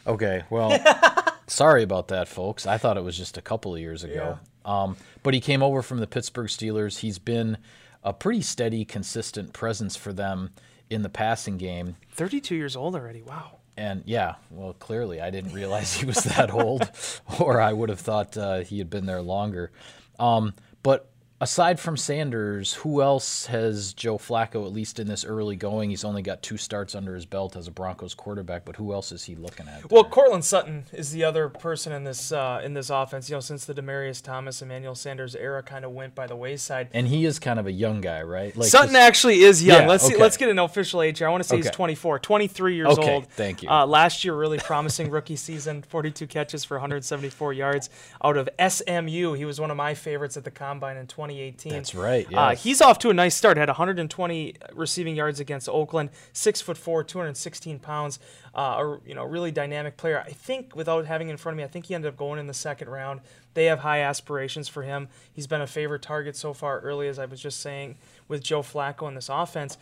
Okay, 0.04 0.42
well, 0.50 0.70
sorry 1.52 1.82
about 1.82 2.08
that, 2.08 2.28
folks. 2.28 2.66
I 2.66 2.78
thought 2.78 2.96
it 2.96 3.04
was 3.04 3.16
just 3.16 3.36
a 3.36 3.42
couple 3.42 3.74
of 3.74 3.80
years 3.80 4.02
ago. 4.04 4.38
Um, 4.64 4.96
but 5.22 5.34
he 5.34 5.40
came 5.40 5.62
over 5.62 5.82
from 5.82 5.98
the 5.98 6.06
Pittsburgh 6.06 6.48
Steelers. 6.48 6.98
He's 6.98 7.18
been 7.18 7.58
a 8.02 8.12
pretty 8.12 8.42
steady, 8.42 8.84
consistent 8.84 9.52
presence 9.52 9.94
for 9.94 10.12
them 10.12 10.50
in 10.90 11.02
the 11.02 11.08
passing 11.08 11.58
game. 11.58 11.96
32 12.12 12.54
years 12.54 12.76
old 12.76 12.94
already. 12.94 13.22
Wow. 13.22 13.58
And 13.76 14.02
yeah, 14.06 14.36
well, 14.50 14.74
clearly 14.74 15.20
I 15.20 15.30
didn't 15.30 15.52
realize 15.52 15.94
he 15.94 16.06
was 16.06 16.24
that 16.24 16.50
old, 16.54 16.90
or 17.38 17.60
I 17.60 17.72
would 17.72 17.88
have 17.88 18.00
thought 18.00 18.36
uh, 18.36 18.60
he 18.60 18.78
had 18.78 18.90
been 18.90 19.06
there 19.06 19.22
longer. 19.22 19.70
Um, 20.18 20.54
but 20.82 21.10
aside 21.42 21.80
from 21.80 21.96
Sanders, 21.96 22.72
who 22.74 23.02
else 23.02 23.46
has 23.46 23.92
Joe 23.94 24.16
Flacco, 24.16 24.64
at 24.64 24.72
least 24.72 25.00
in 25.00 25.08
this 25.08 25.24
early 25.24 25.56
going? 25.56 25.90
He's 25.90 26.04
only 26.04 26.22
got 26.22 26.40
two 26.40 26.56
starts 26.56 26.94
under 26.94 27.16
his 27.16 27.26
belt 27.26 27.56
as 27.56 27.66
a 27.66 27.72
Broncos 27.72 28.14
quarterback, 28.14 28.64
but 28.64 28.76
who 28.76 28.92
else 28.92 29.10
is 29.10 29.24
he 29.24 29.34
looking 29.34 29.66
at? 29.66 29.90
Well, 29.90 30.04
there? 30.04 30.10
Courtland 30.12 30.44
Sutton 30.44 30.84
is 30.92 31.10
the 31.10 31.24
other 31.24 31.48
person 31.48 31.92
in 31.92 32.04
this 32.04 32.30
uh, 32.30 32.60
in 32.64 32.74
this 32.74 32.90
offense. 32.90 33.28
You 33.28 33.36
know, 33.36 33.40
since 33.40 33.64
the 33.64 33.74
Demaryius 33.74 34.22
Thomas, 34.22 34.62
Emmanuel 34.62 34.94
Sanders 34.94 35.34
era 35.34 35.62
kind 35.64 35.84
of 35.84 35.90
went 35.90 36.14
by 36.14 36.28
the 36.28 36.36
wayside. 36.36 36.88
and 36.94 37.08
he 37.08 37.24
is 37.24 37.40
kind 37.40 37.58
of 37.58 37.66
a 37.66 37.72
young 37.72 38.00
guy, 38.00 38.22
right? 38.22 38.56
Like 38.56 38.68
Sutton 38.70 38.90
just- 38.94 39.02
actually 39.02 39.40
is 39.42 39.64
young. 39.64 39.82
Yeah, 39.82 39.88
let's 39.88 40.06
see, 40.06 40.16
let's 40.16 40.36
get 40.36 40.48
an 40.48 40.60
official 40.60 41.02
age 41.02 41.18
here. 41.18 41.26
I 41.26 41.30
want 41.32 41.42
to 41.42 41.48
say 41.48 41.56
he's 41.56 41.66
Okay. 41.66 41.74
24, 41.74 42.20
23 42.20 42.76
years 42.76 42.88
Okay, 42.98 43.14
old. 43.14 43.26
thank 43.30 43.62
you. 43.64 43.68
Uh, 43.68 43.84
last 43.84 44.24
year, 44.24 44.36
really 44.36 44.58
promising 44.58 45.10
rookie 45.16 45.34
season, 45.36 45.82
42 45.82 46.28
catches 46.28 46.64
for 46.64 46.76
174 46.76 47.52
yards 47.52 47.90
out 48.22 48.36
of 48.36 48.48
SMU. 48.60 49.32
He 49.34 49.44
was 49.44 49.60
one 49.60 49.70
of 49.72 49.76
my 49.76 49.94
favorites 49.94 50.36
at 50.36 50.44
the 50.44 50.50
combine 50.52 50.96
in 50.96 51.06
2018. 51.32 51.72
That's 51.72 51.94
right, 51.94 52.26
Uh, 52.32 52.54
he's 52.54 52.80
off 52.80 52.98
to 53.00 53.10
a 53.10 53.14
nice 53.14 53.34
start. 53.34 53.56
Had 53.56 53.68
120 53.68 54.54
receiving 54.72 55.16
yards 55.16 55.40
against 55.40 55.68
Oakland. 55.68 56.10
Six 56.32 56.60
foot 56.60 56.76
four, 56.76 57.02
216 57.04 57.78
pounds. 57.78 58.18
Uh, 58.54 58.60
a 58.60 59.00
you 59.06 59.14
know 59.14 59.24
really 59.24 59.50
dynamic 59.50 59.96
player. 59.96 60.22
I 60.26 60.32
think 60.32 60.76
without 60.76 61.06
having 61.06 61.28
in 61.28 61.36
front 61.36 61.54
of 61.54 61.56
me, 61.58 61.64
I 61.64 61.68
think 61.68 61.86
he 61.86 61.94
ended 61.94 62.08
up 62.10 62.16
going 62.16 62.38
in 62.38 62.46
the 62.46 62.54
second 62.54 62.88
round. 62.88 63.20
They 63.54 63.66
have 63.66 63.80
high 63.80 64.00
aspirations 64.00 64.68
for 64.68 64.82
him. 64.82 65.08
He's 65.32 65.46
been 65.46 65.60
a 65.60 65.66
favorite 65.66 66.02
target 66.02 66.36
so 66.36 66.52
far 66.52 66.80
early, 66.80 67.08
as 67.08 67.18
I 67.18 67.24
was 67.24 67.40
just 67.40 67.60
saying 67.60 67.96
with 68.28 68.42
Joe 68.42 68.62
Flacco 68.62 69.08
in 69.08 69.14
this 69.14 69.28
offense. 69.28 69.76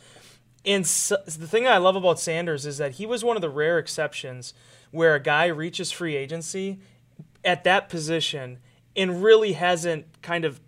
And 0.65 0.87
so, 0.87 1.17
the 1.25 1.47
thing 1.47 1.67
I 1.67 1.79
love 1.79 1.97
about 1.97 2.21
Sanders 2.21 2.67
is 2.67 2.79
that 2.79 2.93
he 2.93 3.07
was 3.07 3.25
one 3.25 3.37
of 3.37 3.41
the 3.41 3.49
rare 3.49 3.79
exceptions 3.79 4.53
where 4.91 5.15
a 5.15 5.21
guy 5.21 5.47
reaches 5.47 5.91
free 5.91 6.17
agency 6.17 6.81
at 7.45 7.65
that 7.65 7.89
position 7.89 8.59
and 8.97 9.23
really 9.23 9.53
hasn't 9.53 10.21
kind 10.21 10.45
of 10.45 10.61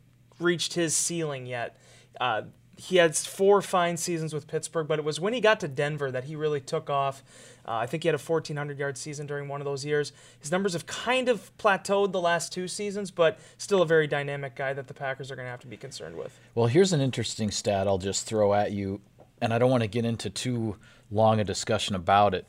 reached 0.42 0.74
his 0.74 0.96
ceiling 0.96 1.46
yet. 1.46 1.76
Uh, 2.20 2.42
he 2.76 2.96
had 2.96 3.14
four 3.16 3.62
fine 3.62 3.96
seasons 3.96 4.34
with 4.34 4.46
Pittsburgh, 4.48 4.88
but 4.88 4.98
it 4.98 5.04
was 5.04 5.20
when 5.20 5.32
he 5.32 5.40
got 5.40 5.60
to 5.60 5.68
Denver 5.68 6.10
that 6.10 6.24
he 6.24 6.34
really 6.34 6.60
took 6.60 6.90
off. 6.90 7.22
Uh, 7.66 7.74
I 7.74 7.86
think 7.86 8.02
he 8.02 8.08
had 8.08 8.14
a 8.14 8.18
1,400 8.18 8.78
yard 8.78 8.98
season 8.98 9.26
during 9.26 9.46
one 9.46 9.60
of 9.60 9.64
those 9.64 9.84
years. 9.84 10.12
His 10.40 10.50
numbers 10.50 10.72
have 10.72 10.86
kind 10.86 11.28
of 11.28 11.56
plateaued 11.58 12.10
the 12.12 12.20
last 12.20 12.52
two 12.52 12.66
seasons, 12.66 13.10
but 13.10 13.38
still 13.58 13.82
a 13.82 13.86
very 13.86 14.06
dynamic 14.08 14.56
guy 14.56 14.72
that 14.72 14.88
the 14.88 14.94
Packers 14.94 15.30
are 15.30 15.36
going 15.36 15.46
to 15.46 15.50
have 15.50 15.60
to 15.60 15.66
be 15.68 15.76
concerned 15.76 16.16
with. 16.16 16.36
Well, 16.54 16.66
here's 16.66 16.92
an 16.92 17.00
interesting 17.00 17.50
stat 17.52 17.86
I'll 17.86 17.98
just 17.98 18.26
throw 18.26 18.52
at 18.54 18.72
you, 18.72 19.00
and 19.40 19.54
I 19.54 19.58
don't 19.58 19.70
want 19.70 19.82
to 19.82 19.88
get 19.88 20.04
into 20.04 20.28
too 20.30 20.76
long 21.10 21.38
a 21.38 21.44
discussion 21.44 21.94
about 21.94 22.34
it. 22.34 22.46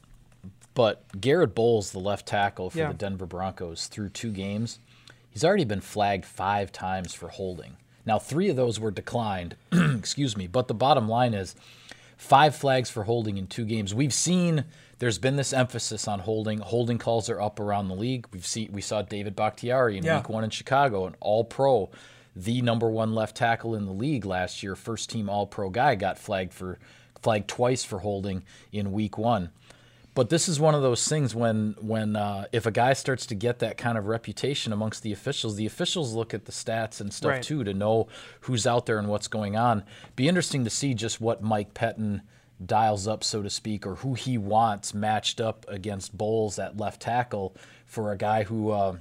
But 0.73 1.03
Garett 1.21 1.53
Bolles, 1.53 1.91
the 1.91 1.99
left 1.99 2.25
tackle 2.25 2.71
for 2.71 2.79
Yeah. 2.79 2.87
the 2.87 2.95
Denver 2.95 3.27
Broncos, 3.27 3.85
through 3.87 4.09
two 4.09 4.31
games, 4.31 4.79
he's 5.29 5.43
already 5.45 5.65
been 5.65 5.81
flagged 5.81 6.25
five 6.25 6.71
times 6.71 7.13
for 7.13 7.27
holding. 7.27 7.77
Now, 8.05 8.19
three 8.19 8.49
of 8.49 8.55
those 8.55 8.79
were 8.79 8.91
declined, 8.91 9.55
excuse 9.71 10.35
me, 10.35 10.47
but 10.47 10.67
the 10.67 10.73
bottom 10.73 11.07
line 11.07 11.33
is 11.33 11.55
five 12.17 12.55
flags 12.55 12.89
for 12.89 13.03
holding 13.03 13.37
in 13.37 13.47
two 13.47 13.65
games. 13.65 13.93
We've 13.93 14.13
seen 14.13 14.65
there's 14.99 15.17
been 15.17 15.35
this 15.35 15.53
emphasis 15.53 16.07
on 16.07 16.19
holding. 16.19 16.59
Holding 16.59 16.97
calls 16.97 17.29
are 17.29 17.41
up 17.41 17.59
around 17.59 17.87
the 17.87 17.95
league. 17.95 18.27
We've 18.31 18.45
seen 18.45 18.69
we 18.71 18.81
saw 18.81 19.01
David 19.01 19.35
Bakhtiari 19.35 19.97
in 19.97 20.03
Yeah. 20.03 20.17
week 20.17 20.29
one 20.29 20.43
in 20.43 20.49
Chicago, 20.49 21.05
an 21.05 21.15
all 21.19 21.43
pro, 21.43 21.89
the 22.35 22.61
number 22.61 22.89
one 22.89 23.13
left 23.13 23.35
tackle 23.37 23.75
in 23.75 23.85
the 23.85 23.91
league 23.91 24.25
last 24.25 24.63
year, 24.63 24.75
first 24.75 25.09
team 25.09 25.29
all 25.29 25.45
pro 25.47 25.69
guy, 25.69 25.95
got 25.95 26.17
flagged 26.17 26.53
for 26.53 26.79
flagged 27.21 27.47
twice 27.47 27.85
for 27.85 27.99
holding 27.99 28.43
in 28.73 28.91
week 28.91 29.17
one. 29.17 29.49
But 30.15 30.29
this 30.29 30.47
is 30.47 30.59
one 30.59 30.75
of 30.75 30.81
those 30.83 31.07
things 31.07 31.33
when 31.33 31.75
when 31.81 32.15
uh, 32.15 32.45
if 32.51 32.65
a 32.67 32.71
guy 32.71 32.93
starts 32.93 33.25
to 33.27 33.35
get 33.35 33.59
that 33.59 33.77
kind 33.77 33.97
of 33.97 34.05
reputation 34.07 34.71
amongst 34.71 35.01
the 35.01 35.11
officials, 35.11 35.55
the 35.55 35.65
officials 35.65 36.13
look 36.13 36.33
at 36.33 36.45
the 36.45 36.51
stats 36.51 37.01
and 37.01 37.11
stuff 37.11 37.31
Right. 37.31 37.41
too 37.43 37.63
to 37.63 37.73
know 37.73 38.07
who's 38.41 38.67
out 38.67 38.85
there 38.85 38.99
and 38.99 39.07
what's 39.07 39.27
going 39.27 39.55
on. 39.55 39.83
Be 40.15 40.27
interesting 40.27 40.63
to 40.65 40.69
see 40.69 40.93
just 40.93 41.19
what 41.19 41.41
Mike 41.41 41.73
Pettine 41.73 42.21
dials 42.63 43.07
up, 43.07 43.23
so 43.23 43.41
to 43.41 43.49
speak, 43.49 43.87
or 43.87 43.95
who 43.95 44.13
he 44.13 44.37
wants 44.37 44.93
matched 44.93 45.41
up 45.41 45.65
against 45.67 46.15
Bolles 46.15 46.59
at 46.59 46.77
left 46.77 47.01
tackle 47.01 47.55
for 47.85 48.11
a 48.11 48.17
guy 48.17 48.43
who 48.43 48.69
uh, 48.69 48.97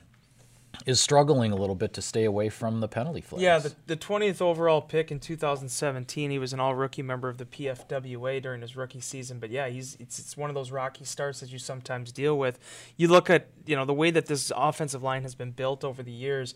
is 0.87 1.01
struggling 1.01 1.53
a 1.53 1.57
little 1.57 1.75
bit 1.75 1.93
to 1.95 2.03
stay 2.03 2.25
away 2.25 2.49
from 2.49 2.81
the 2.81 2.89
penalty 2.89 3.21
flags. 3.21 3.43
Yeah, 3.43 3.59
the, 3.59 3.75
the 3.87 3.97
20th 3.97 4.41
overall 4.41 4.81
pick 4.81 5.11
in 5.11 5.21
2017. 5.21 6.31
He 6.31 6.39
was 6.39 6.53
an 6.53 6.61
all 6.61 6.75
rookie 6.75 7.03
member 7.03 7.29
of 7.29 7.39
the 7.39 7.45
PFWA 7.45 8.43
during 8.43 8.63
his 8.63 8.77
rookie 8.77 9.01
season. 9.01 9.39
But 9.39 9.51
yeah, 9.51 9.69
he's 9.69 9.97
it's, 10.01 10.19
it's 10.19 10.37
one 10.37 10.51
of 10.51 10.55
those 10.55 10.71
rocky 10.71 11.05
starts 11.05 11.41
that 11.41 11.51
you 11.51 11.59
sometimes 11.59 12.13
deal 12.13 12.39
with. 12.39 12.59
You 12.97 13.09
look 13.09 13.31
at 13.31 13.49
you 13.67 13.77
know 13.77 13.85
the 13.85 13.95
way 13.95 14.11
that 14.11 14.27
this 14.27 14.51
offensive 14.57 15.03
line 15.03 15.23
has 15.23 15.35
been 15.35 15.53
built 15.53 15.85
over 15.85 16.03
the 16.03 16.13
years. 16.13 16.55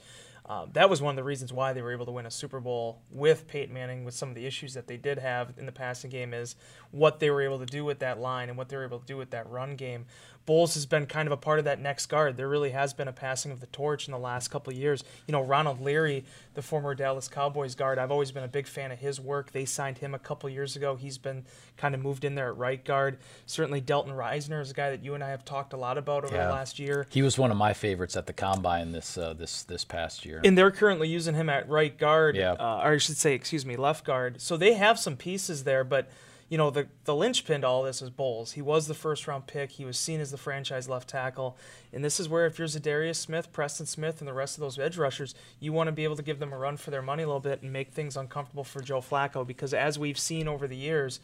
Um, 0.49 0.71
that 0.75 0.89
was 0.89 1.03
one 1.03 1.11
of 1.11 1.17
the 1.17 1.25
reasons 1.25 1.53
why 1.53 1.73
they 1.73 1.83
were 1.83 1.93
able 1.93 2.07
to 2.07 2.13
win 2.13 2.25
a 2.25 2.31
Super 2.31 2.61
Bowl 2.61 3.01
with 3.11 3.49
Peyton 3.49 3.75
Manning. 3.75 4.05
With 4.05 4.15
some 4.15 4.29
of 4.29 4.37
the 4.37 4.47
issues 4.47 4.75
that 4.75 4.87
they 4.87 4.97
did 4.97 5.19
have 5.19 5.53
in 5.59 5.67
the 5.67 5.73
passing 5.73 6.09
game, 6.09 6.33
is 6.33 6.55
what 6.93 7.19
they 7.19 7.31
were 7.31 7.43
able 7.43 7.59
to 7.59 7.67
do 7.67 7.85
with 7.85 7.99
that 7.99 8.21
line 8.21 8.49
and 8.49 8.57
what 8.57 8.69
they 8.69 8.77
were 8.77 8.85
able 8.85 9.01
to 9.01 9.07
do 9.07 9.17
with 9.17 9.31
that 9.31 9.49
run 9.51 9.75
game. 9.75 10.07
Bolles 10.47 10.75
has 10.75 10.87
been 10.87 11.07
kind 11.07 11.27
of 11.27 11.33
a 11.33 11.37
part 11.37 11.59
of 11.59 11.65
that 11.65 11.81
next 11.81 12.07
guard. 12.07 12.37
There 12.37 12.49
really 12.49 12.71
has 12.71 12.95
been 12.95 13.09
a 13.09 13.13
passing 13.13 13.51
of 13.51 13.59
the 13.61 13.67
torch 13.67 14.07
in 14.07 14.13
the 14.13 14.19
last 14.19 14.49
couple 14.49 14.73
of 14.73 14.79
years. 14.79 15.03
You 15.27 15.33
know, 15.33 15.43
Ronald 15.43 15.81
Leary, 15.81 16.25
the 16.55 16.63
former 16.63 16.95
Dallas 16.95 17.27
Cowboys 17.29 17.75
guard, 17.75 17.99
I've 17.99 18.13
always 18.13 18.31
been 18.31 18.45
a 18.45 18.49
big 18.49 18.69
fan 18.69 18.93
of 18.93 18.99
his 19.01 19.21
work. 19.21 19.51
They 19.51 19.65
signed 19.65 19.99
him 19.99 20.15
a 20.15 20.19
couple 20.21 20.49
years 20.49 20.77
ago. 20.77 20.95
He's 20.95 21.19
been 21.19 21.45
kind 21.77 21.95
of 21.97 22.01
moved 22.01 22.25
in 22.25 22.37
there 22.37 22.49
at 22.49 22.57
right 22.57 22.83
guard. 22.83 23.19
Certainly, 23.45 23.81
Dalton 23.83 24.13
Risner 24.13 24.61
is 24.63 24.71
a 24.71 24.75
guy 24.75 24.91
that 24.91 25.03
you 25.05 25.15
and 25.15 25.25
I 25.25 25.31
have 25.31 25.45
talked 25.45 25.73
a 25.73 25.77
lot 25.77 25.99
about 25.99 26.25
over 26.25 26.35
Yeah. 26.37 26.47
the 26.47 26.53
last 26.53 26.79
year. 26.79 27.07
he 27.11 27.23
was 27.23 27.37
one 27.37 27.51
of 27.51 27.57
my 27.57 27.73
favorites 27.73 28.17
at 28.17 28.27
the 28.27 28.33
combine 28.33 28.93
this 28.93 29.19
uh, 29.19 29.35
this 29.35 29.65
this 29.65 29.85
past 29.85 30.25
year. 30.25 30.41
And 30.45 30.57
they're 30.57 30.71
currently 30.71 31.09
using 31.09 31.35
him 31.35 31.51
at 31.51 31.69
right 31.69 31.97
guard, 31.99 32.37
Yeah. 32.37 32.53
uh, 32.53 32.81
or 32.85 32.93
I 32.93 32.99
should 32.99 33.17
say, 33.17 33.35
excuse 33.35 33.67
me, 33.67 33.77
left 33.77 34.05
guard. 34.05 34.41
So 34.41 34.57
they 34.57 34.75
have 34.75 34.99
some 34.99 35.17
pieces 35.17 35.65
there, 35.65 35.83
but 35.83 36.09
you 36.49 36.57
know 36.57 36.71
the 36.71 36.87
the 37.05 37.15
linchpin 37.15 37.63
to 37.63 37.67
all 37.67 37.83
this 37.83 38.01
is 38.01 38.11
Bolles. 38.11 38.53
He 38.53 38.63
was 38.63 38.87
the 38.87 38.95
first 38.95 39.27
round 39.27 39.47
pick. 39.47 39.73
He 39.73 39.85
was 39.85 39.99
seen 39.99 40.21
as 40.21 40.31
the 40.31 40.37
franchise 40.37 40.89
left 40.89 41.09
tackle, 41.09 41.57
and 41.93 42.05
this 42.05 42.21
is 42.21 42.29
where 42.29 42.47
if 42.47 42.59
you're 42.59 42.69
Za'Darius 42.69 43.17
Smith, 43.17 43.53
Preston 43.53 43.87
Smith, 43.87 44.21
and 44.21 44.29
the 44.29 44.33
rest 44.33 44.57
of 44.57 44.61
those 44.61 44.79
edge 44.79 44.97
rushers, 44.97 45.35
you 45.59 45.73
want 45.73 45.89
to 45.89 45.93
be 45.93 46.05
able 46.05 46.17
to 46.17 46.23
give 46.23 46.39
them 46.39 46.53
a 46.53 46.59
run 46.59 46.77
for 46.77 46.91
their 46.91 47.03
money 47.03 47.25
a 47.25 47.27
little 47.27 47.41
bit 47.41 47.63
and 47.63 47.73
make 47.73 47.93
things 47.93 48.17
uncomfortable 48.17 48.65
for 48.65 48.81
Joe 48.81 49.01
Flacco 49.01 49.47
because 49.47 49.75
as 49.75 49.99
we've 49.99 50.19
seen 50.19 50.47
over 50.47 50.69
the 50.69 50.77
years, 50.77 51.21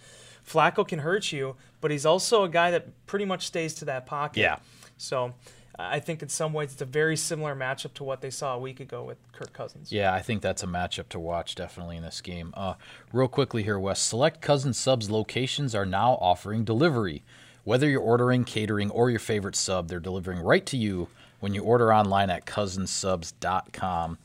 Flacco 0.47 0.87
can 0.87 1.00
hurt 1.00 1.31
you, 1.33 1.57
but 1.81 1.91
he's 1.91 2.07
also 2.07 2.43
a 2.43 2.49
guy 2.49 2.71
that 2.73 3.07
pretty 3.07 3.25
much 3.25 3.47
stays 3.47 3.75
to 3.75 3.85
that 3.87 4.07
pocket. 4.07 4.41
Yeah. 4.41 4.57
So. 4.97 5.35
I 5.91 6.01
think 6.01 6.23
in 6.23 6.29
some 6.29 6.53
ways 6.53 6.73
it's 6.73 6.83
a 6.83 6.87
very 6.87 7.17
similar 7.17 7.55
matchup 7.55 7.95
to 7.95 8.05
what 8.05 8.21
they 8.21 8.31
saw 8.31 8.55
a 8.55 8.59
week 8.59 8.81
ago 8.81 9.05
with 9.05 9.19
Kirk 9.33 9.53
Cousins. 9.53 9.93
Yeah, 9.93 10.12
I 10.12 10.21
think 10.21 10.43
that's 10.43 10.62
a 10.62 10.67
matchup 10.67 11.09
to 11.11 11.19
watch 11.19 11.55
definitely 11.55 11.97
in 11.97 12.03
this 12.03 12.21
game. 12.21 12.53
Uh, 12.57 12.75
real 13.12 13.29
quickly 13.29 13.62
here, 13.62 13.79
Wes. 13.79 14.01
Select 14.01 14.41
Cousin 14.41 14.73
Subs 14.73 15.11
locations 15.11 15.75
are 15.75 15.87
now 15.87 16.12
offering 16.21 16.65
delivery. 16.65 17.23
Whether 17.65 17.89
you're 17.89 18.01
ordering, 18.01 18.45
catering, 18.45 18.91
or 18.91 19.11
your 19.11 19.21
favorite 19.21 19.57
sub, 19.57 19.89
they're 19.89 20.01
delivering 20.01 20.41
right 20.41 20.67
to 20.67 20.77
you 20.77 21.09
when 21.41 21.55
you 21.55 21.62
order 21.62 21.93
online 21.93 22.31
at 22.31 22.45
cousinsubs.com. 22.45 24.19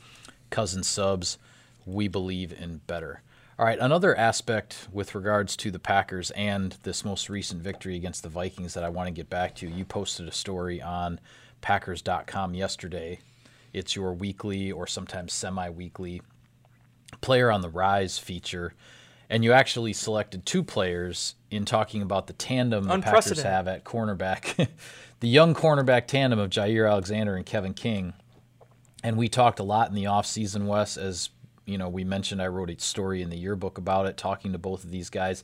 Cousin 0.49 0.83
Subs, 0.83 1.37
we 1.85 2.07
believe 2.07 2.51
in 2.51 2.81
better. 2.87 3.21
All 3.59 3.65
right, 3.65 3.79
another 3.79 4.15
aspect 4.15 4.87
with 4.91 5.15
regards 5.15 5.55
to 5.57 5.71
the 5.71 5.79
Packers 5.79 6.29
and 6.31 6.77
this 6.83 7.03
most 7.03 7.27
recent 7.27 7.59
victory 7.59 7.95
against 7.95 8.21
the 8.21 8.29
Vikings 8.29 8.75
that 8.75 8.83
I 8.83 8.89
want 8.89 9.07
to 9.07 9.11
get 9.11 9.31
back 9.31 9.55
to. 9.55 9.67
You 9.67 9.83
posted 9.83 10.27
a 10.27 10.31
story 10.31 10.79
on 10.79 11.19
Packers.com 11.61 12.53
yesterday. 12.53 13.19
It's 13.73 13.95
your 13.95 14.13
weekly 14.13 14.71
or 14.71 14.87
sometimes 14.87 15.33
semi 15.33 15.69
weekly 15.69 16.21
player 17.21 17.51
on 17.51 17.61
the 17.61 17.69
rise 17.69 18.17
feature. 18.17 18.73
And 19.29 19.43
you 19.43 19.51
actually 19.51 19.93
selected 19.93 20.45
two 20.45 20.63
players 20.63 21.35
in 21.51 21.65
talking 21.65 22.01
about 22.01 22.27
the 22.27 22.33
tandem 22.33 22.85
the 22.85 22.99
Packers 22.99 23.41
have 23.41 23.67
at 23.67 23.83
cornerback. 23.83 24.69
the 25.19 25.27
young 25.27 25.53
cornerback 25.53 26.07
tandem 26.07 26.39
of 26.39 26.49
Jaire 26.49 26.89
Alexander 26.89 27.35
and 27.35 27.45
Kevin 27.45 27.73
King. 27.73 28.13
And 29.03 29.17
we 29.17 29.27
talked 29.27 29.59
a 29.59 29.63
lot 29.63 29.89
in 29.89 29.95
the 29.95 30.05
offseason, 30.05 30.65
Wes, 30.65 30.97
as 30.97 31.29
you 31.65 31.77
know, 31.77 31.89
we 31.89 32.03
mentioned 32.03 32.41
I 32.41 32.47
wrote 32.47 32.69
a 32.69 32.79
story 32.79 33.21
in 33.21 33.29
the 33.29 33.37
yearbook 33.37 33.77
about 33.77 34.07
it, 34.07 34.17
talking 34.17 34.53
to 34.53 34.57
both 34.57 34.85
of 34.85 34.89
these 34.89 35.09
guys. 35.09 35.43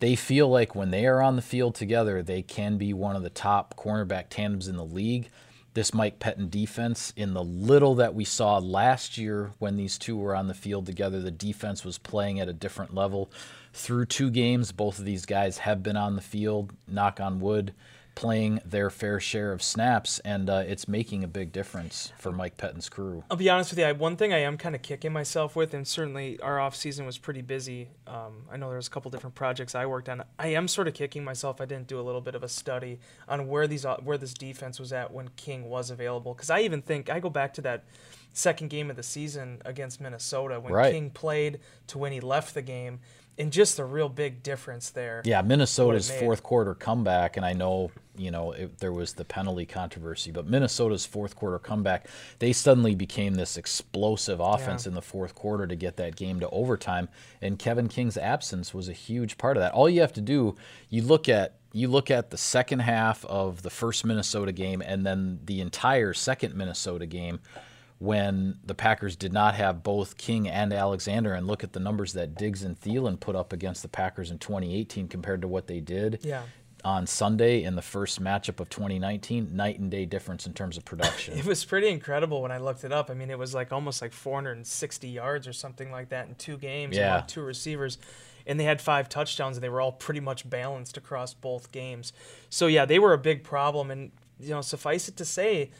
They 0.00 0.16
feel 0.16 0.48
like 0.48 0.74
when 0.74 0.90
they 0.90 1.06
are 1.06 1.22
on 1.22 1.36
the 1.36 1.42
field 1.42 1.74
together, 1.74 2.22
they 2.22 2.42
can 2.42 2.76
be 2.76 2.92
one 2.92 3.16
of 3.16 3.22
the 3.22 3.30
top 3.30 3.76
cornerback 3.76 4.26
tandems 4.28 4.68
in 4.68 4.76
the 4.76 4.84
league. 4.84 5.30
This 5.74 5.94
Mike 5.94 6.20
Pettine 6.20 6.50
defense, 6.50 7.12
in 7.16 7.34
the 7.34 7.42
little 7.42 7.96
that 7.96 8.14
we 8.14 8.24
saw 8.24 8.58
last 8.58 9.18
year 9.18 9.50
when 9.58 9.76
these 9.76 9.98
two 9.98 10.16
were 10.16 10.36
on 10.36 10.46
the 10.46 10.54
field 10.54 10.86
together, 10.86 11.20
the 11.20 11.32
defense 11.32 11.84
was 11.84 11.98
playing 11.98 12.38
at 12.38 12.48
a 12.48 12.52
different 12.52 12.94
level. 12.94 13.30
Through 13.72 14.06
two 14.06 14.30
games, 14.30 14.70
both 14.70 15.00
of 15.00 15.04
these 15.04 15.26
guys 15.26 15.58
have 15.58 15.82
been 15.82 15.96
on 15.96 16.14
the 16.14 16.22
field, 16.22 16.72
knock 16.86 17.18
on 17.18 17.40
wood, 17.40 17.74
playing 18.14 18.60
their 18.64 18.90
fair 18.90 19.18
share 19.18 19.52
of 19.52 19.62
snaps, 19.62 20.18
and 20.20 20.48
uh, 20.48 20.62
it's 20.66 20.86
making 20.86 21.24
a 21.24 21.28
big 21.28 21.52
difference 21.52 22.12
for 22.18 22.30
Mike 22.32 22.56
Pettine's 22.56 22.88
crew. 22.88 23.24
I'll 23.30 23.36
be 23.36 23.50
honest 23.50 23.70
with 23.70 23.78
you. 23.78 23.84
I, 23.86 23.92
one 23.92 24.16
thing 24.16 24.32
I 24.32 24.38
am 24.38 24.56
kind 24.56 24.74
of 24.74 24.82
kicking 24.82 25.12
myself 25.12 25.56
with, 25.56 25.74
and 25.74 25.86
certainly 25.86 26.38
our 26.40 26.60
off 26.60 26.76
season 26.76 27.06
was 27.06 27.18
pretty 27.18 27.42
busy. 27.42 27.88
Um, 28.06 28.44
I 28.50 28.56
know 28.56 28.68
there 28.68 28.76
was 28.76 28.86
a 28.86 28.90
couple 28.90 29.10
different 29.10 29.34
projects 29.34 29.74
I 29.74 29.86
worked 29.86 30.08
on. 30.08 30.22
I 30.38 30.48
am 30.48 30.68
sort 30.68 30.88
of 30.88 30.94
kicking 30.94 31.24
myself. 31.24 31.60
I 31.60 31.64
didn't 31.64 31.88
do 31.88 31.98
a 31.98 32.02
little 32.02 32.20
bit 32.20 32.34
of 32.34 32.42
a 32.42 32.48
study 32.48 33.00
on 33.28 33.48
where 33.48 33.66
these 33.66 33.84
uh, 33.84 33.96
where 34.04 34.18
this 34.18 34.34
defense 34.34 34.78
was 34.78 34.92
at 34.92 35.12
when 35.12 35.28
King 35.36 35.68
was 35.68 35.90
available. 35.90 36.34
Because 36.34 36.50
I 36.50 36.60
even 36.60 36.82
think 36.82 37.10
I 37.10 37.20
go 37.20 37.30
back 37.30 37.54
to 37.54 37.62
that 37.62 37.84
second 38.32 38.68
game 38.68 38.90
of 38.90 38.96
the 38.96 39.02
season 39.02 39.62
against 39.64 40.00
Minnesota 40.00 40.58
when 40.60 40.72
Right. 40.72 40.92
King 40.92 41.10
played 41.10 41.60
to 41.86 41.98
when 41.98 42.10
he 42.12 42.20
left 42.20 42.54
the 42.54 42.62
game, 42.62 42.98
and 43.38 43.52
just 43.52 43.78
a 43.78 43.84
real 43.84 44.08
big 44.08 44.42
difference 44.42 44.90
there. 44.90 45.22
Yeah, 45.24 45.42
Minnesota's 45.42 46.10
fourth 46.10 46.42
quarter 46.42 46.74
comeback, 46.74 47.36
and 47.36 47.44
I 47.44 47.52
know 47.52 47.90
you 48.16 48.30
know 48.30 48.52
it, 48.52 48.78
there 48.78 48.92
was 48.92 49.14
the 49.14 49.24
penalty 49.24 49.66
controversy, 49.66 50.30
but 50.30 50.46
Minnesota's 50.46 51.04
fourth 51.04 51.34
quarter 51.34 51.58
comeback, 51.58 52.06
they 52.38 52.52
suddenly 52.52 52.94
became 52.94 53.34
this 53.34 53.56
explosive 53.56 54.38
offense 54.40 54.84
Yeah. 54.84 54.90
in 54.90 54.94
the 54.94 55.02
fourth 55.02 55.34
quarter 55.34 55.66
to 55.66 55.74
get 55.74 55.96
that 55.96 56.14
game 56.16 56.38
to 56.40 56.48
overtime, 56.50 57.08
and 57.42 57.58
Kevin 57.58 57.88
King's 57.88 58.16
absence 58.16 58.72
was 58.72 58.88
a 58.88 58.92
huge 58.92 59.36
part 59.36 59.56
of 59.56 59.62
that. 59.62 59.72
All 59.72 59.88
you 59.88 60.00
have 60.00 60.12
to 60.14 60.20
do, 60.20 60.56
you 60.90 61.02
look 61.02 61.28
at 61.28 61.54
you 61.72 61.88
look 61.88 62.08
at 62.08 62.30
the 62.30 62.38
second 62.38 62.78
half 62.78 63.24
of 63.24 63.62
the 63.62 63.70
first 63.70 64.04
Minnesota 64.04 64.52
game, 64.52 64.80
and 64.80 65.04
then 65.04 65.40
the 65.44 65.60
entire 65.60 66.14
second 66.14 66.54
Minnesota 66.54 67.04
game 67.04 67.40
when 67.98 68.58
the 68.64 68.74
Packers 68.74 69.16
did 69.16 69.32
not 69.32 69.54
have 69.54 69.82
both 69.82 70.16
King 70.18 70.48
and 70.48 70.72
Alexander, 70.72 71.32
and 71.32 71.46
look 71.46 71.62
at 71.64 71.72
the 71.72 71.80
numbers 71.80 72.12
that 72.14 72.34
Diggs 72.34 72.62
and 72.62 72.78
Thielen 72.78 73.18
put 73.18 73.36
up 73.36 73.52
against 73.52 73.82
the 73.82 73.88
Packers 73.88 74.30
in 74.30 74.38
2018 74.38 75.08
compared 75.08 75.40
to 75.42 75.48
what 75.48 75.66
they 75.68 75.80
did 75.80 76.18
Yeah. 76.22 76.42
on 76.84 77.06
Sunday 77.06 77.62
in 77.62 77.76
the 77.76 77.82
first 77.82 78.20
matchup 78.22 78.60
of 78.60 78.68
2019, 78.68 79.54
night 79.56 79.78
and 79.78 79.90
day 79.90 80.04
difference 80.04 80.44
in 80.46 80.52
terms 80.52 80.76
of 80.76 80.84
production. 80.84 81.34
It 81.38 81.46
was 81.46 81.64
pretty 81.64 81.88
incredible 81.88 82.42
when 82.42 82.50
I 82.52 82.58
looked 82.58 82.84
it 82.84 82.92
up. 82.92 83.10
I 83.10 83.14
mean, 83.14 83.30
it 83.30 83.38
was 83.38 83.54
like 83.54 83.72
almost 83.72 84.02
like 84.02 84.12
460 84.12 85.08
yards 85.08 85.46
or 85.48 85.52
something 85.52 85.90
like 85.90 86.10
that 86.10 86.28
in 86.28 86.34
two 86.34 86.58
games 86.58 86.96
Yeah. 86.96 87.22
two 87.26 87.42
receivers. 87.42 87.98
And 88.46 88.60
they 88.60 88.64
had 88.64 88.82
five 88.82 89.08
touchdowns, 89.08 89.56
and 89.56 89.64
they 89.64 89.70
were 89.70 89.80
all 89.80 89.92
pretty 89.92 90.20
much 90.20 90.50
balanced 90.50 90.98
across 90.98 91.32
both 91.32 91.72
games. 91.72 92.12
So, 92.50 92.66
yeah, 92.66 92.84
they 92.84 92.98
were 92.98 93.14
a 93.14 93.18
big 93.18 93.42
problem. 93.42 93.90
And, 93.90 94.10
you 94.38 94.50
know, 94.50 94.60
suffice 94.60 95.08
it 95.08 95.16
to 95.16 95.24
say, 95.24 95.70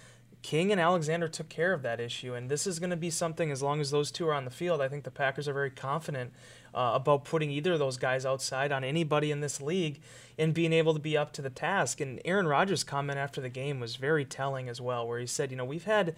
King 0.44 0.72
and 0.72 0.78
Alexander 0.78 1.26
took 1.26 1.48
care 1.48 1.72
of 1.72 1.80
that 1.84 2.00
issue. 2.00 2.34
And 2.34 2.50
this 2.50 2.66
is 2.66 2.78
going 2.78 2.90
to 2.90 2.96
be 2.96 3.08
something, 3.08 3.50
as 3.50 3.62
long 3.62 3.80
as 3.80 3.90
those 3.90 4.10
two 4.10 4.28
are 4.28 4.34
on 4.34 4.44
the 4.44 4.50
field, 4.50 4.82
I 4.82 4.88
think 4.88 5.04
the 5.04 5.10
Packers 5.10 5.48
are 5.48 5.54
very 5.54 5.70
confident 5.70 6.34
uh, 6.74 6.90
about 6.92 7.24
putting 7.24 7.50
either 7.50 7.72
of 7.72 7.78
those 7.78 7.96
guys 7.96 8.26
outside 8.26 8.70
on 8.70 8.84
anybody 8.84 9.30
in 9.30 9.40
this 9.40 9.62
league 9.62 10.02
and 10.38 10.52
being 10.52 10.74
able 10.74 10.92
to 10.92 11.00
be 11.00 11.16
up 11.16 11.32
to 11.32 11.42
the 11.42 11.48
task. 11.48 11.98
And 11.98 12.20
Aaron 12.26 12.46
Rodgers' 12.46 12.84
comment 12.84 13.18
after 13.18 13.40
the 13.40 13.48
game 13.48 13.80
was 13.80 13.96
very 13.96 14.26
telling 14.26 14.68
as 14.68 14.82
well, 14.82 15.08
where 15.08 15.18
he 15.18 15.26
said, 15.26 15.50
you 15.50 15.56
know, 15.56 15.64
we've 15.64 15.86
had, 15.86 16.14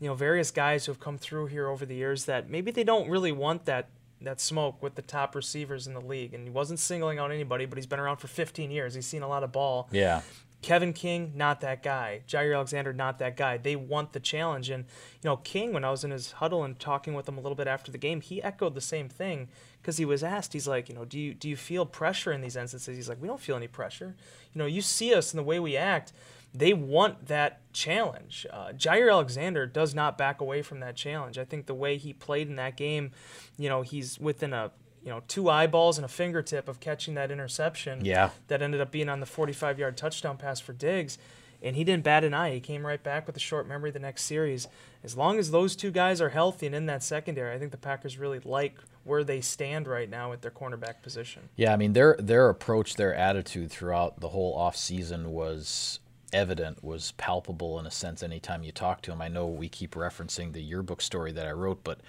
you 0.00 0.08
know, 0.08 0.14
various 0.14 0.50
guys 0.50 0.86
who 0.86 0.92
have 0.92 0.98
come 0.98 1.18
through 1.18 1.48
here 1.48 1.68
over 1.68 1.84
the 1.84 1.96
years 1.96 2.24
that 2.24 2.48
maybe 2.48 2.70
they 2.70 2.84
don't 2.84 3.10
really 3.10 3.30
want 3.30 3.66
that 3.66 3.90
that 4.22 4.40
smoke 4.40 4.82
with 4.82 4.94
the 4.94 5.02
top 5.02 5.34
receivers 5.34 5.86
in 5.86 5.92
the 5.92 6.00
league. 6.00 6.32
And 6.32 6.44
he 6.44 6.50
wasn't 6.50 6.78
singling 6.78 7.18
out 7.18 7.30
anybody, 7.30 7.66
but 7.66 7.76
he's 7.76 7.86
been 7.86 8.00
around 8.00 8.16
for 8.16 8.28
15 8.28 8.70
years. 8.70 8.94
He's 8.94 9.04
seen 9.04 9.20
a 9.20 9.28
lot 9.28 9.42
of 9.42 9.52
ball. 9.52 9.90
yeah. 9.92 10.22
Kevin 10.66 10.92
King, 10.92 11.30
not 11.36 11.60
that 11.60 11.80
guy. 11.80 12.22
Jaire 12.26 12.52
Alexander, 12.52 12.92
not 12.92 13.20
that 13.20 13.36
guy. 13.36 13.56
They 13.56 13.76
want 13.76 14.12
the 14.12 14.18
challenge. 14.18 14.68
And, 14.68 14.82
you 15.22 15.30
know, 15.30 15.36
King, 15.36 15.72
when 15.72 15.84
I 15.84 15.92
was 15.92 16.02
in 16.02 16.10
his 16.10 16.32
huddle 16.32 16.64
and 16.64 16.76
talking 16.76 17.14
with 17.14 17.28
him 17.28 17.38
a 17.38 17.40
little 17.40 17.54
bit 17.54 17.68
after 17.68 17.92
the 17.92 17.98
game, 17.98 18.20
he 18.20 18.42
echoed 18.42 18.74
the 18.74 18.80
same 18.80 19.08
thing 19.08 19.46
because 19.80 19.96
he 19.96 20.04
was 20.04 20.24
asked, 20.24 20.54
he's 20.54 20.66
like, 20.66 20.88
you 20.88 20.94
know, 20.96 21.04
do 21.04 21.20
you, 21.20 21.34
do 21.34 21.48
you 21.48 21.54
feel 21.54 21.86
pressure 21.86 22.32
in 22.32 22.40
these 22.40 22.56
instances? 22.56 22.96
He's 22.96 23.08
like, 23.08 23.22
we 23.22 23.28
don't 23.28 23.38
feel 23.38 23.54
any 23.54 23.68
pressure. 23.68 24.16
You 24.52 24.58
know, 24.58 24.66
you 24.66 24.82
see 24.82 25.14
us 25.14 25.32
in 25.32 25.36
the 25.36 25.44
way 25.44 25.60
we 25.60 25.76
act. 25.76 26.12
They 26.52 26.72
want 26.72 27.28
that 27.28 27.72
challenge. 27.72 28.44
Uh, 28.52 28.72
Jaire 28.72 29.12
Alexander 29.12 29.68
does 29.68 29.94
not 29.94 30.18
back 30.18 30.40
away 30.40 30.62
from 30.62 30.80
that 30.80 30.96
challenge. 30.96 31.38
I 31.38 31.44
think 31.44 31.66
the 31.66 31.74
way 31.74 31.96
he 31.96 32.12
played 32.12 32.48
in 32.48 32.56
that 32.56 32.76
game, 32.76 33.12
you 33.56 33.68
know, 33.68 33.82
he's 33.82 34.18
within 34.18 34.52
a 34.52 34.72
you 35.06 35.12
know, 35.12 35.22
two 35.28 35.48
eyeballs 35.48 35.98
and 35.98 36.04
a 36.04 36.08
fingertip 36.08 36.68
of 36.68 36.80
catching 36.80 37.14
that 37.14 37.30
interception. 37.30 38.04
Yeah. 38.04 38.30
That 38.48 38.60
ended 38.60 38.80
up 38.80 38.90
being 38.90 39.08
on 39.08 39.20
the 39.20 39.26
45 39.26 39.78
yard 39.78 39.96
touchdown 39.96 40.36
pass 40.36 40.58
for 40.58 40.72
Diggs. 40.72 41.16
And 41.62 41.76
he 41.76 41.84
didn't 41.84 42.02
bat 42.02 42.24
an 42.24 42.34
eye. 42.34 42.54
He 42.54 42.60
came 42.60 42.84
right 42.84 43.02
back 43.02 43.26
with 43.26 43.36
a 43.36 43.40
short 43.40 43.68
memory 43.68 43.92
the 43.92 44.00
next 44.00 44.24
series. 44.24 44.66
As 45.04 45.16
long 45.16 45.38
as 45.38 45.52
those 45.52 45.76
two 45.76 45.92
guys 45.92 46.20
are 46.20 46.28
healthy 46.30 46.66
and 46.66 46.74
in 46.74 46.86
that 46.86 47.04
secondary, 47.04 47.54
I 47.54 47.58
think 47.58 47.70
the 47.70 47.78
Packers 47.78 48.18
really 48.18 48.40
like 48.40 48.78
where 49.04 49.22
they 49.22 49.40
stand 49.40 49.86
right 49.86 50.10
now 50.10 50.32
at 50.32 50.42
their 50.42 50.50
cornerback 50.50 51.02
position. 51.02 51.48
Yeah, 51.54 51.72
I 51.72 51.76
mean 51.76 51.92
their 51.92 52.16
their 52.18 52.48
approach, 52.48 52.96
their 52.96 53.14
attitude 53.14 53.70
throughout 53.70 54.20
the 54.20 54.28
whole 54.30 54.58
offseason 54.58 55.26
was 55.26 56.00
evident, 56.32 56.82
was 56.82 57.12
palpable 57.12 57.78
in 57.78 57.86
a 57.86 57.90
sense 57.92 58.24
anytime 58.24 58.64
you 58.64 58.72
talk 58.72 59.02
to 59.02 59.12
them. 59.12 59.22
I 59.22 59.28
know 59.28 59.46
we 59.46 59.68
keep 59.68 59.94
referencing 59.94 60.52
the 60.52 60.60
yearbook 60.60 61.00
story 61.00 61.30
that 61.32 61.46
I 61.46 61.52
wrote, 61.52 61.84
but 61.84 62.00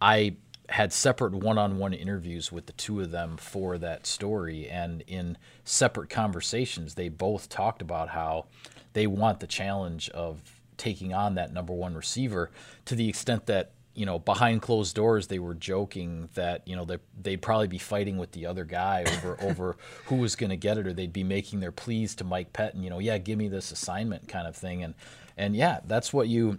I 0.00 0.36
had 0.68 0.92
separate 0.92 1.32
one-on-one 1.32 1.94
interviews 1.94 2.52
with 2.52 2.66
the 2.66 2.72
two 2.72 3.00
of 3.00 3.10
them 3.10 3.36
for 3.36 3.78
that 3.78 4.06
story 4.06 4.68
and 4.68 5.02
in 5.06 5.36
separate 5.64 6.10
conversations 6.10 6.94
they 6.94 7.08
both 7.08 7.48
talked 7.48 7.80
about 7.80 8.10
how 8.10 8.44
they 8.92 9.06
want 9.06 9.40
the 9.40 9.46
challenge 9.46 10.10
of 10.10 10.60
taking 10.76 11.12
on 11.12 11.34
that 11.34 11.52
number 11.52 11.72
one 11.72 11.94
receiver 11.94 12.50
to 12.84 12.94
the 12.94 13.08
extent 13.08 13.46
that 13.46 13.72
you 13.94 14.06
know 14.06 14.18
behind 14.18 14.62
closed 14.62 14.94
doors 14.94 15.26
they 15.26 15.40
were 15.40 15.54
joking 15.54 16.28
that 16.34 16.66
you 16.68 16.76
know 16.76 16.84
they, 16.84 16.98
they'd 17.20 17.42
probably 17.42 17.66
be 17.66 17.78
fighting 17.78 18.16
with 18.16 18.30
the 18.30 18.46
other 18.46 18.64
guy 18.64 19.04
over 19.16 19.36
over 19.42 19.76
who 20.04 20.16
was 20.16 20.36
going 20.36 20.50
to 20.50 20.56
get 20.56 20.78
it 20.78 20.86
or 20.86 20.92
they'd 20.92 21.12
be 21.12 21.24
making 21.24 21.58
their 21.58 21.72
pleas 21.72 22.14
to 22.14 22.22
Mike 22.22 22.52
Pettine 22.52 22.82
you 22.84 22.90
know 22.90 23.00
yeah 23.00 23.18
give 23.18 23.36
me 23.36 23.48
this 23.48 23.72
assignment 23.72 24.28
kind 24.28 24.46
of 24.46 24.54
thing. 24.54 24.84
And 24.84 24.94
and 25.36 25.56
yeah 25.56 25.80
that's 25.84 26.12
what 26.12 26.28
you 26.28 26.58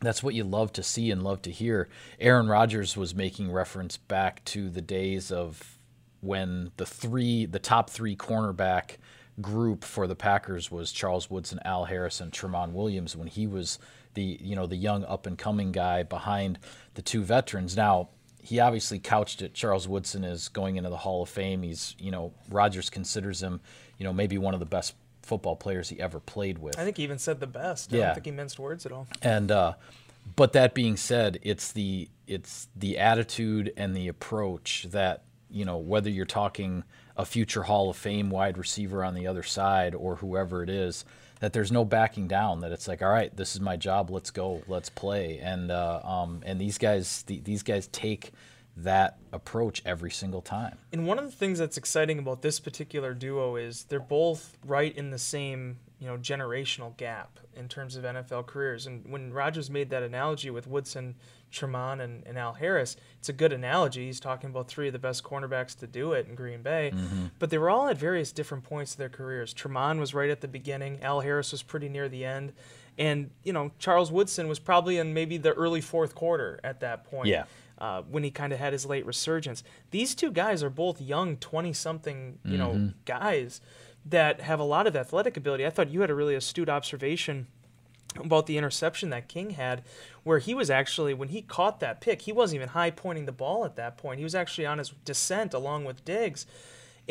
that's 0.00 0.22
what 0.22 0.34
you 0.34 0.44
love 0.44 0.72
to 0.74 0.82
see 0.82 1.10
and 1.10 1.22
love 1.22 1.42
to 1.42 1.50
hear. 1.50 1.88
Aaron 2.18 2.48
Rodgers 2.48 2.96
was 2.96 3.14
making 3.14 3.52
reference 3.52 3.96
back 3.96 4.44
to 4.46 4.70
the 4.70 4.80
days 4.80 5.30
of 5.30 5.78
when 6.20 6.72
the 6.76 6.86
three, 6.86 7.46
the 7.46 7.58
top 7.58 7.90
three 7.90 8.16
cornerback 8.16 8.96
group 9.40 9.84
for 9.84 10.06
the 10.06 10.16
Packers 10.16 10.70
was 10.70 10.92
Charles 10.92 11.30
Woodson, 11.30 11.60
Al 11.64 11.84
Harris, 11.84 12.20
and 12.20 12.32
Tramon 12.32 12.72
Williams 12.72 13.16
when 13.16 13.28
he 13.28 13.46
was 13.46 13.78
the 14.14 14.38
you 14.40 14.56
know 14.56 14.66
the 14.66 14.76
young 14.76 15.04
up 15.04 15.26
and 15.26 15.38
coming 15.38 15.72
guy 15.72 16.02
behind 16.02 16.58
the 16.94 17.02
two 17.02 17.22
veterans. 17.22 17.76
Now 17.76 18.08
he 18.42 18.58
obviously 18.58 18.98
couched 18.98 19.42
it. 19.42 19.54
Charles 19.54 19.86
Woodson 19.86 20.24
is 20.24 20.48
going 20.48 20.76
into 20.76 20.90
the 20.90 20.96
Hall 20.96 21.22
of 21.22 21.28
Fame. 21.28 21.62
He's 21.62 21.94
you 21.98 22.10
know 22.10 22.32
Rodgers 22.50 22.90
considers 22.90 23.42
him 23.42 23.60
you 23.98 24.04
know 24.04 24.12
maybe 24.12 24.38
one 24.38 24.54
of 24.54 24.60
the 24.60 24.66
best 24.66 24.94
football 25.22 25.56
players 25.56 25.88
he 25.88 26.00
ever 26.00 26.20
played 26.20 26.58
with. 26.58 26.78
I 26.78 26.84
think 26.84 26.96
he 26.96 27.02
even 27.02 27.18
said 27.18 27.40
the 27.40 27.46
best. 27.46 27.92
Yeah. 27.92 27.98
I 27.98 28.04
don't 28.06 28.14
think 28.14 28.26
he 28.26 28.32
minced 28.32 28.58
words 28.58 28.86
at 28.86 28.92
all. 28.92 29.06
And 29.22 29.50
uh, 29.50 29.74
but 30.36 30.52
that 30.52 30.74
being 30.74 30.96
said, 30.96 31.38
it's 31.42 31.72
the 31.72 32.08
it's 32.26 32.68
the 32.76 32.98
attitude 32.98 33.72
and 33.76 33.96
the 33.96 34.08
approach 34.08 34.86
that 34.90 35.24
you 35.50 35.64
know 35.64 35.78
whether 35.78 36.10
you're 36.10 36.26
talking 36.26 36.84
a 37.16 37.24
future 37.24 37.64
Hall 37.64 37.90
of 37.90 37.96
Fame 37.96 38.30
wide 38.30 38.56
receiver 38.56 39.04
on 39.04 39.14
the 39.14 39.26
other 39.26 39.42
side 39.42 39.94
or 39.94 40.16
whoever 40.16 40.62
it 40.62 40.70
is, 40.70 41.04
that 41.40 41.52
there's 41.52 41.72
no 41.72 41.84
backing 41.84 42.28
down. 42.28 42.60
That 42.60 42.72
it's 42.72 42.88
like, 42.88 43.02
all 43.02 43.10
right, 43.10 43.34
this 43.36 43.54
is 43.54 43.60
my 43.60 43.76
job. 43.76 44.10
Let's 44.10 44.30
go. 44.30 44.62
Let's 44.68 44.88
play. 44.88 45.38
And 45.38 45.70
uh, 45.70 46.00
um, 46.02 46.42
and 46.44 46.60
these 46.60 46.78
guys 46.78 47.22
the, 47.26 47.40
these 47.40 47.62
guys 47.62 47.88
take 47.88 48.32
that 48.76 49.18
approach 49.32 49.82
every 49.84 50.10
single 50.10 50.40
time. 50.40 50.78
And 50.92 51.06
one 51.06 51.18
of 51.18 51.24
the 51.24 51.30
things 51.32 51.58
that's 51.58 51.76
exciting 51.76 52.18
about 52.18 52.42
this 52.42 52.60
particular 52.60 53.14
duo 53.14 53.56
is 53.56 53.84
they're 53.84 54.00
both 54.00 54.56
right 54.64 54.96
in 54.96 55.10
the 55.10 55.18
same, 55.18 55.78
you 55.98 56.06
know, 56.06 56.16
generational 56.16 56.96
gap 56.96 57.38
in 57.54 57.68
terms 57.68 57.96
of 57.96 58.04
NFL 58.04 58.46
careers. 58.46 58.86
And 58.86 59.04
when 59.10 59.32
Rodgers 59.32 59.70
made 59.70 59.90
that 59.90 60.02
analogy 60.02 60.50
with 60.50 60.66
Woodson, 60.66 61.16
Tramon, 61.52 62.00
and, 62.00 62.22
and 62.26 62.38
Al 62.38 62.54
Harris, 62.54 62.96
it's 63.18 63.28
a 63.28 63.32
good 63.32 63.52
analogy. 63.52 64.06
He's 64.06 64.20
talking 64.20 64.50
about 64.50 64.68
three 64.68 64.86
of 64.86 64.92
the 64.92 64.98
best 64.98 65.24
cornerbacks 65.24 65.76
to 65.80 65.86
do 65.86 66.12
it 66.12 66.26
in 66.28 66.34
Green 66.34 66.62
Bay. 66.62 66.92
Mm-hmm. 66.94 67.26
But 67.38 67.50
they 67.50 67.58
were 67.58 67.70
all 67.70 67.88
at 67.88 67.98
various 67.98 68.32
different 68.32 68.64
points 68.64 68.92
of 68.92 68.98
their 68.98 69.08
careers. 69.08 69.52
Tramon 69.52 69.98
was 69.98 70.14
right 70.14 70.30
at 70.30 70.40
the 70.40 70.48
beginning. 70.48 71.02
Al 71.02 71.20
Harris 71.20 71.52
was 71.52 71.62
pretty 71.62 71.88
near 71.88 72.08
the 72.08 72.24
end. 72.24 72.52
And, 72.98 73.30
you 73.44 73.52
know, 73.52 73.72
Charles 73.78 74.12
Woodson 74.12 74.48
was 74.48 74.58
probably 74.58 74.98
in 74.98 75.14
maybe 75.14 75.38
the 75.38 75.52
early 75.52 75.80
fourth 75.80 76.14
quarter 76.14 76.60
at 76.62 76.80
that 76.80 77.04
point 77.04 77.28
Yeah. 77.28 77.44
Uh, 77.80 78.02
when 78.02 78.22
he 78.22 78.30
kind 78.30 78.52
of 78.52 78.58
had 78.58 78.72
his 78.72 78.84
late 78.86 79.06
resurgence. 79.06 79.62
These 79.90 80.14
two 80.14 80.30
guys 80.30 80.62
are 80.62 80.70
both 80.70 81.00
young, 81.00 81.36
twenty-something, 81.36 82.38
you 82.44 82.58
know, 82.58 82.72
guys 83.04 83.60
that 84.04 84.40
have 84.40 84.60
a 84.60 84.64
lot 84.64 84.86
of 84.86 84.96
athletic 84.96 85.36
ability. 85.36 85.66
I 85.66 85.70
thought 85.70 85.90
you 85.90 86.00
had 86.00 86.10
a 86.10 86.14
really 86.14 86.34
astute 86.34 86.68
observation 86.68 87.46
about 88.16 88.46
the 88.46 88.58
interception 88.58 89.10
that 89.10 89.28
King 89.28 89.50
had, 89.50 89.82
where 90.24 90.40
he 90.40 90.52
was 90.54 90.68
actually 90.68 91.14
when 91.14 91.28
he 91.28 91.42
caught 91.42 91.80
that 91.80 92.00
pick, 92.00 92.22
he 92.22 92.32
wasn't 92.32 92.56
even 92.56 92.70
high 92.70 92.90
pointing 92.90 93.26
the 93.26 93.32
ball 93.32 93.64
at 93.64 93.76
that 93.76 93.96
point. 93.96 94.18
He 94.18 94.24
was 94.24 94.34
actually 94.34 94.66
on 94.66 94.78
his 94.78 94.90
descent 95.04 95.54
along 95.54 95.84
with 95.84 96.04
Diggs. 96.04 96.46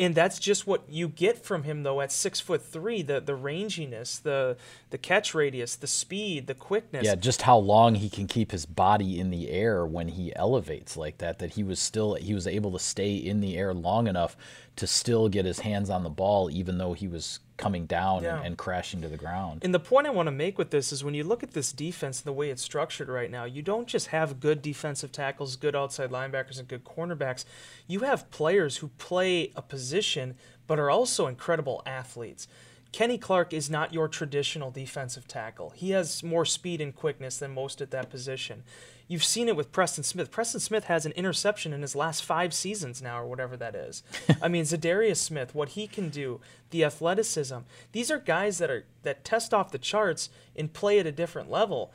And 0.00 0.14
that's 0.14 0.38
just 0.38 0.66
what 0.66 0.84
you 0.88 1.08
get 1.08 1.44
from 1.44 1.64
him 1.64 1.82
though 1.82 2.00
at 2.00 2.10
six 2.10 2.40
foot 2.40 2.62
three, 2.64 3.02
the 3.02 3.20
the 3.20 3.36
ranginess, 3.36 4.20
the 4.20 4.56
the 4.88 4.96
catch 4.96 5.34
radius, 5.34 5.76
the 5.76 5.86
speed, 5.86 6.46
the 6.46 6.54
quickness. 6.54 7.04
Yeah, 7.04 7.16
just 7.16 7.42
how 7.42 7.58
long 7.58 7.96
he 7.96 8.08
can 8.08 8.26
keep 8.26 8.50
his 8.50 8.64
body 8.64 9.20
in 9.20 9.30
the 9.30 9.50
air 9.50 9.84
when 9.84 10.08
he 10.08 10.34
elevates 10.34 10.96
like 10.96 11.18
that. 11.18 11.38
That 11.38 11.52
he 11.52 11.62
was 11.62 11.78
still 11.78 12.14
he 12.14 12.32
was 12.32 12.46
able 12.46 12.72
to 12.72 12.78
stay 12.78 13.14
in 13.14 13.42
the 13.42 13.58
air 13.58 13.74
long 13.74 14.08
enough 14.08 14.38
to 14.76 14.86
still 14.86 15.28
get 15.28 15.44
his 15.44 15.60
hands 15.60 15.90
on 15.90 16.02
the 16.02 16.08
ball, 16.08 16.50
even 16.50 16.78
though 16.78 16.94
he 16.94 17.06
was 17.06 17.40
coming 17.60 17.86
down 17.86 18.22
Yeah. 18.22 18.38
and, 18.38 18.46
and 18.46 18.58
crashing 18.58 19.02
to 19.02 19.08
the 19.08 19.16
ground. 19.16 19.60
And 19.62 19.74
the 19.74 19.78
point 19.80 20.06
I 20.06 20.10
want 20.10 20.26
to 20.28 20.32
make 20.32 20.56
with 20.58 20.70
this 20.70 20.92
is 20.92 21.04
when 21.04 21.14
you 21.14 21.22
look 21.24 21.42
at 21.42 21.52
this 21.52 21.72
defense 21.72 22.20
and 22.20 22.24
the 22.26 22.32
way 22.32 22.50
it's 22.50 22.62
structured 22.62 23.08
right 23.08 23.30
now, 23.30 23.44
you 23.44 23.62
don't 23.62 23.86
just 23.86 24.08
have 24.08 24.40
good 24.40 24.62
defensive 24.62 25.12
tackles, 25.12 25.56
good 25.56 25.76
outside 25.76 26.10
linebackers, 26.10 26.58
and 26.58 26.66
good 26.66 26.84
cornerbacks. 26.84 27.44
You 27.86 28.00
have 28.00 28.30
players 28.30 28.78
who 28.78 28.88
play 28.98 29.52
a 29.54 29.62
position 29.62 30.36
but 30.66 30.78
are 30.78 30.90
also 30.90 31.26
incredible 31.26 31.82
athletes. 31.84 32.48
Kenny 32.92 33.18
Clark 33.18 33.52
is 33.52 33.70
not 33.70 33.92
your 33.92 34.08
traditional 34.08 34.70
defensive 34.70 35.28
tackle. 35.28 35.70
He 35.70 35.90
has 35.90 36.22
more 36.22 36.44
speed 36.44 36.80
and 36.80 36.94
quickness 36.94 37.38
than 37.38 37.52
most 37.54 37.80
at 37.80 37.90
that 37.92 38.10
position. 38.10 38.62
You've 39.10 39.24
seen 39.24 39.48
it 39.48 39.56
with 39.56 39.72
Preston 39.72 40.04
Smith. 40.04 40.30
Preston 40.30 40.60
Smith 40.60 40.84
has 40.84 41.04
an 41.04 41.10
interception 41.12 41.72
in 41.72 41.82
his 41.82 41.96
last 41.96 42.24
five 42.24 42.54
seasons 42.54 43.02
now, 43.02 43.20
or 43.20 43.26
whatever 43.26 43.56
that 43.56 43.74
is. 43.74 44.04
I 44.40 44.46
mean, 44.46 44.62
Za'Darius 44.62 45.16
Smith, 45.16 45.52
what 45.52 45.70
he 45.70 45.88
can 45.88 46.10
do, 46.10 46.40
the 46.70 46.84
athleticism. 46.84 47.56
These 47.90 48.12
are 48.12 48.20
guys 48.20 48.58
that 48.58 48.70
are 48.70 48.84
that 49.02 49.24
test 49.24 49.52
off 49.52 49.72
the 49.72 49.78
charts 49.78 50.30
and 50.54 50.72
play 50.72 51.00
at 51.00 51.08
a 51.08 51.12
different 51.12 51.50
level 51.50 51.92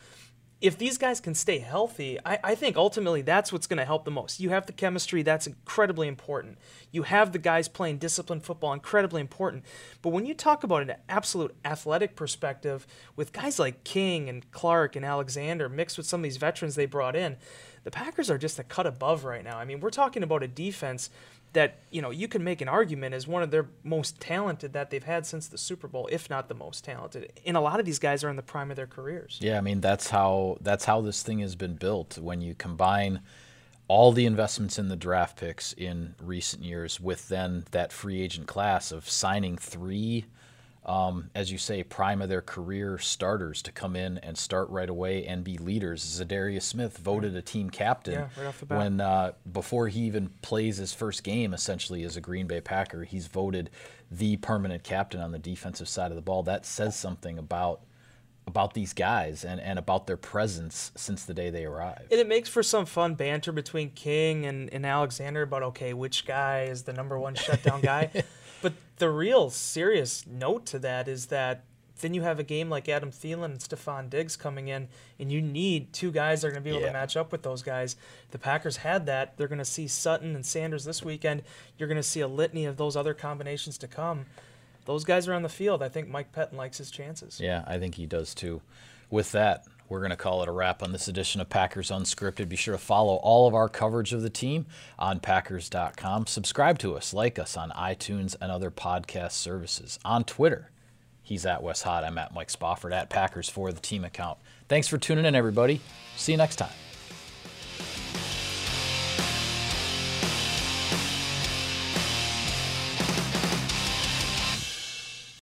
if 0.62 0.78
these 0.78 0.98
guys 0.98 1.20
can 1.20 1.36
stay 1.36 1.60
healthy, 1.60 2.18
I, 2.26 2.40
I 2.44 2.56
think 2.56 2.78
ultimately 2.78 3.22
that's 3.22 3.52
what's 3.52 3.68
going 3.68 3.78
to 3.78 3.86
help 3.86 4.06
the 4.06 4.12
most. 4.12 4.40
You 4.40 4.52
have 4.52 4.66
the 4.66 4.72
chemistry, 4.72 5.22
that's 5.22 5.48
incredibly 5.48 6.08
important. 6.08 6.58
You 6.92 7.04
have 7.04 7.34
the 7.34 7.40
guys 7.40 7.68
playing 7.68 7.98
disciplined 7.98 8.44
football, 8.44 8.72
incredibly 8.72 9.20
important. 9.20 9.66
But 10.02 10.10
when 10.10 10.26
you 10.26 10.34
talk 10.34 10.64
about 10.64 10.82
an 10.82 10.94
absolute 11.10 11.56
athletic 11.66 12.16
perspective 12.16 12.88
with 13.16 13.34
guys 13.34 13.60
like 13.60 13.84
King 13.84 14.30
and 14.30 14.50
Clark 14.52 14.96
and 14.96 15.06
Alexander 15.06 15.68
mixed 15.68 15.98
with 15.98 16.08
some 16.08 16.22
of 16.22 16.24
these 16.24 16.38
veterans 16.38 16.76
they 16.76 16.86
brought 16.86 17.18
in, 17.18 17.36
the 17.84 17.92
Packers 17.92 18.32
are 18.32 18.38
just 18.38 18.58
a 18.58 18.64
cut 18.64 18.88
above 18.88 19.26
right 19.26 19.44
now. 19.44 19.58
I 19.58 19.66
mean, 19.66 19.82
we're 19.82 19.90
talking 19.90 20.24
about 20.24 20.42
a 20.42 20.48
defense 20.48 21.10
that 21.56 21.80
you 21.90 22.02
know 22.02 22.12
you 22.12 22.28
can 22.28 22.44
make 22.44 22.62
an 22.62 22.68
argument 22.68 23.16
is 23.16 23.28
one 23.28 23.42
of 23.42 23.50
their 23.50 23.68
most 23.84 24.20
talented 24.20 24.74
that 24.74 24.92
they've 24.92 25.04
had 25.04 25.26
since 25.26 25.48
the 25.48 25.58
Super 25.58 25.88
Bowl, 25.88 26.08
if 26.12 26.30
not 26.30 26.48
the 26.48 26.54
most 26.54 26.84
talented. 26.84 27.32
And 27.46 27.58
a 27.58 27.62
lot 27.62 27.80
of 27.80 27.86
these 27.86 27.98
guys 27.98 28.24
are 28.24 28.30
in 28.30 28.36
the 28.36 28.44
prime 28.44 28.70
of 28.70 28.78
their 28.78 28.88
careers. 28.88 29.40
Yeah, 29.42 29.58
I 29.58 29.62
mean 29.62 29.82
that's 29.82 30.10
how 30.10 30.58
that's 30.62 30.86
how 30.86 31.02
this 31.02 31.24
thing 31.24 31.40
has 31.40 31.56
been 31.56 31.76
built. 31.76 32.18
When 32.18 32.42
you 32.42 32.54
combine 32.54 33.22
all 33.88 34.12
the 34.12 34.26
investments 34.26 34.78
in 34.78 34.90
the 34.90 34.96
draft 34.96 35.38
picks 35.38 35.74
in 35.74 36.16
recent 36.22 36.64
years 36.64 37.00
with 37.00 37.28
then 37.30 37.66
that 37.72 37.92
free 37.92 38.22
agent 38.22 38.48
class 38.48 38.92
of 38.92 39.10
signing 39.10 39.58
three, 39.58 40.26
um, 40.86 41.32
as 41.34 41.52
you 41.52 41.58
say, 41.58 41.82
prime 41.84 42.22
of 42.22 42.30
their 42.30 42.42
career 42.42 42.98
starters 43.00 43.62
to 43.64 43.72
come 43.72 43.96
in 43.96 44.20
and 44.20 44.38
start 44.38 44.70
right 44.70 44.90
away 44.90 45.26
and 45.26 45.44
be 45.44 45.58
leaders. 45.58 46.04
Za'Darius 46.04 46.62
Smith 46.62 46.98
voted 46.98 47.36
a 47.36 47.42
team 47.42 47.72
captain 47.72 48.14
Yeah, 48.14 48.28
right 48.38 48.48
off 48.48 48.60
the 48.60 48.68
bat. 48.68 48.78
when 48.78 49.02
uh, 49.02 49.32
before 49.52 49.88
he 49.88 50.02
even 50.02 50.30
plays 50.44 50.78
his 50.78 50.94
first 50.94 51.24
game, 51.24 51.54
essentially 51.54 52.04
as 52.04 52.18
a 52.18 52.22
Green 52.22 52.46
Bay 52.46 52.62
Packer, 52.62 53.04
he's 53.04 53.26
voted 53.26 53.72
the 54.12 54.38
permanent 54.38 54.84
captain 54.84 55.22
on 55.22 55.32
the 55.32 55.40
defensive 55.40 55.90
side 55.90 56.12
of 56.12 56.16
the 56.16 56.22
ball. 56.22 56.44
That 56.44 56.66
says 56.66 56.96
something 56.96 57.40
about 57.40 57.82
about 58.48 58.76
these 58.76 58.94
guys 58.94 59.44
and, 59.44 59.60
and 59.60 59.80
about 59.80 60.06
their 60.06 60.18
presence 60.18 60.92
since 60.96 61.26
the 61.26 61.34
day 61.34 61.50
they 61.50 61.66
arrived. 61.66 62.12
And 62.12 62.22
it 62.22 62.28
makes 62.28 62.48
for 62.48 62.62
some 62.62 62.86
fun 62.86 63.16
banter 63.16 63.52
between 63.52 63.90
King 63.90 64.46
and, 64.46 64.72
and 64.72 64.86
Alexander 64.86 65.42
about, 65.42 65.64
okay, 65.64 65.94
which 65.96 66.28
guy 66.28 66.66
is 66.66 66.84
the 66.84 66.94
number 66.94 67.18
one 67.18 67.34
shutdown 67.34 67.82
guy. 67.82 68.12
but 68.66 68.74
the 68.98 69.10
real 69.12 69.52
serious 69.52 70.26
note 70.26 70.66
to 70.68 70.80
that 70.80 71.08
is 71.08 71.28
that 71.28 71.64
then 72.02 72.14
you 72.16 72.24
have 72.24 72.40
a 72.40 72.44
game 72.44 72.68
like 72.70 72.90
Adam 72.90 73.12
Thielen 73.12 73.46
and 73.46 73.60
Stefon 73.60 74.10
Diggs 74.10 74.36
coming 74.36 74.68
in, 74.70 74.88
and 75.20 75.32
you 75.32 75.40
need 75.42 75.94
two 75.94 76.12
guys 76.12 76.42
that 76.42 76.48
are 76.48 76.52
going 76.52 76.64
to 76.64 76.68
be 76.68 76.72
able 76.72 76.82
Yeah. 76.82 76.88
to 76.88 76.94
match 76.94 77.16
up 77.16 77.32
with 77.32 77.44
those 77.44 77.62
guys. 77.62 77.96
The 78.32 78.40
Packers 78.40 78.78
had 78.78 79.06
that. 79.06 79.38
They're 79.38 79.48
going 79.48 79.60
to 79.60 79.66
see 79.66 79.88
Sutton 79.88 80.36
and 80.36 80.44
Sanders 80.46 80.84
this 80.84 81.04
weekend. 81.04 81.44
You're 81.78 81.88
going 81.88 81.96
to 81.96 82.04
see 82.04 82.22
a 82.22 82.28
litany 82.28 82.66
of 82.66 82.78
those 82.78 82.98
other 82.98 83.14
combinations 83.14 83.78
to 83.78 83.88
come. 83.88 84.26
Those 84.86 85.04
guys 85.06 85.28
are 85.28 85.34
on 85.34 85.44
the 85.44 85.50
field. 85.50 85.82
I 85.84 85.90
think 85.90 86.10
Mike 86.10 86.32
Pettine 86.34 86.58
likes 86.58 86.80
his 86.80 86.90
chances. 86.92 87.40
Yeah, 87.40 87.64
I 87.68 87.78
think 87.78 87.96
he 87.96 88.06
does 88.08 88.34
too. 88.34 88.62
With 89.10 89.32
that, 89.34 89.66
we're 89.88 90.00
going 90.00 90.12
to 90.12 90.18
call 90.18 90.42
it 90.42 90.50
a 90.50 90.52
wrap 90.52 90.82
on 90.82 90.92
this 90.92 91.08
edition 91.08 91.42
of 91.42 91.50
Packers 91.50 91.92
Unscripted. 91.92 92.50
Be 92.50 92.56
sure 92.56 92.74
to 92.74 92.78
follow 92.78 93.16
all 93.16 93.48
of 93.48 93.54
our 93.54 93.70
coverage 93.70 94.14
of 94.14 94.22
the 94.22 94.30
team 94.30 94.66
on 94.98 95.20
Packers.com. 95.20 96.28
Subscribe 96.28 96.80
to 96.80 96.96
us, 96.96 97.14
like 97.14 97.38
us 97.38 97.56
on 97.56 97.70
iTunes 97.72 98.36
and 98.42 98.52
other 98.52 98.72
podcast 98.72 99.34
services. 99.34 100.00
On 100.04 100.24
Twitter, 100.24 100.72
he's 101.22 101.46
at 101.46 101.62
Wes 101.62 101.84
Hot. 101.84 102.04
I'm 102.04 102.18
at 102.18 102.34
Mike 102.34 102.50
Spofford 102.50 102.94
at 102.94 103.10
Packers 103.10 103.50
for 103.50 103.72
the 103.72 103.82
team 103.82 104.04
account. 104.04 104.40
Thanks 104.68 104.88
for 104.88 104.98
tuning 104.98 105.26
in, 105.26 105.36
everybody. 105.36 105.82
See 106.16 106.32
you 106.32 106.38
next 106.38 106.56
time. 106.56 106.85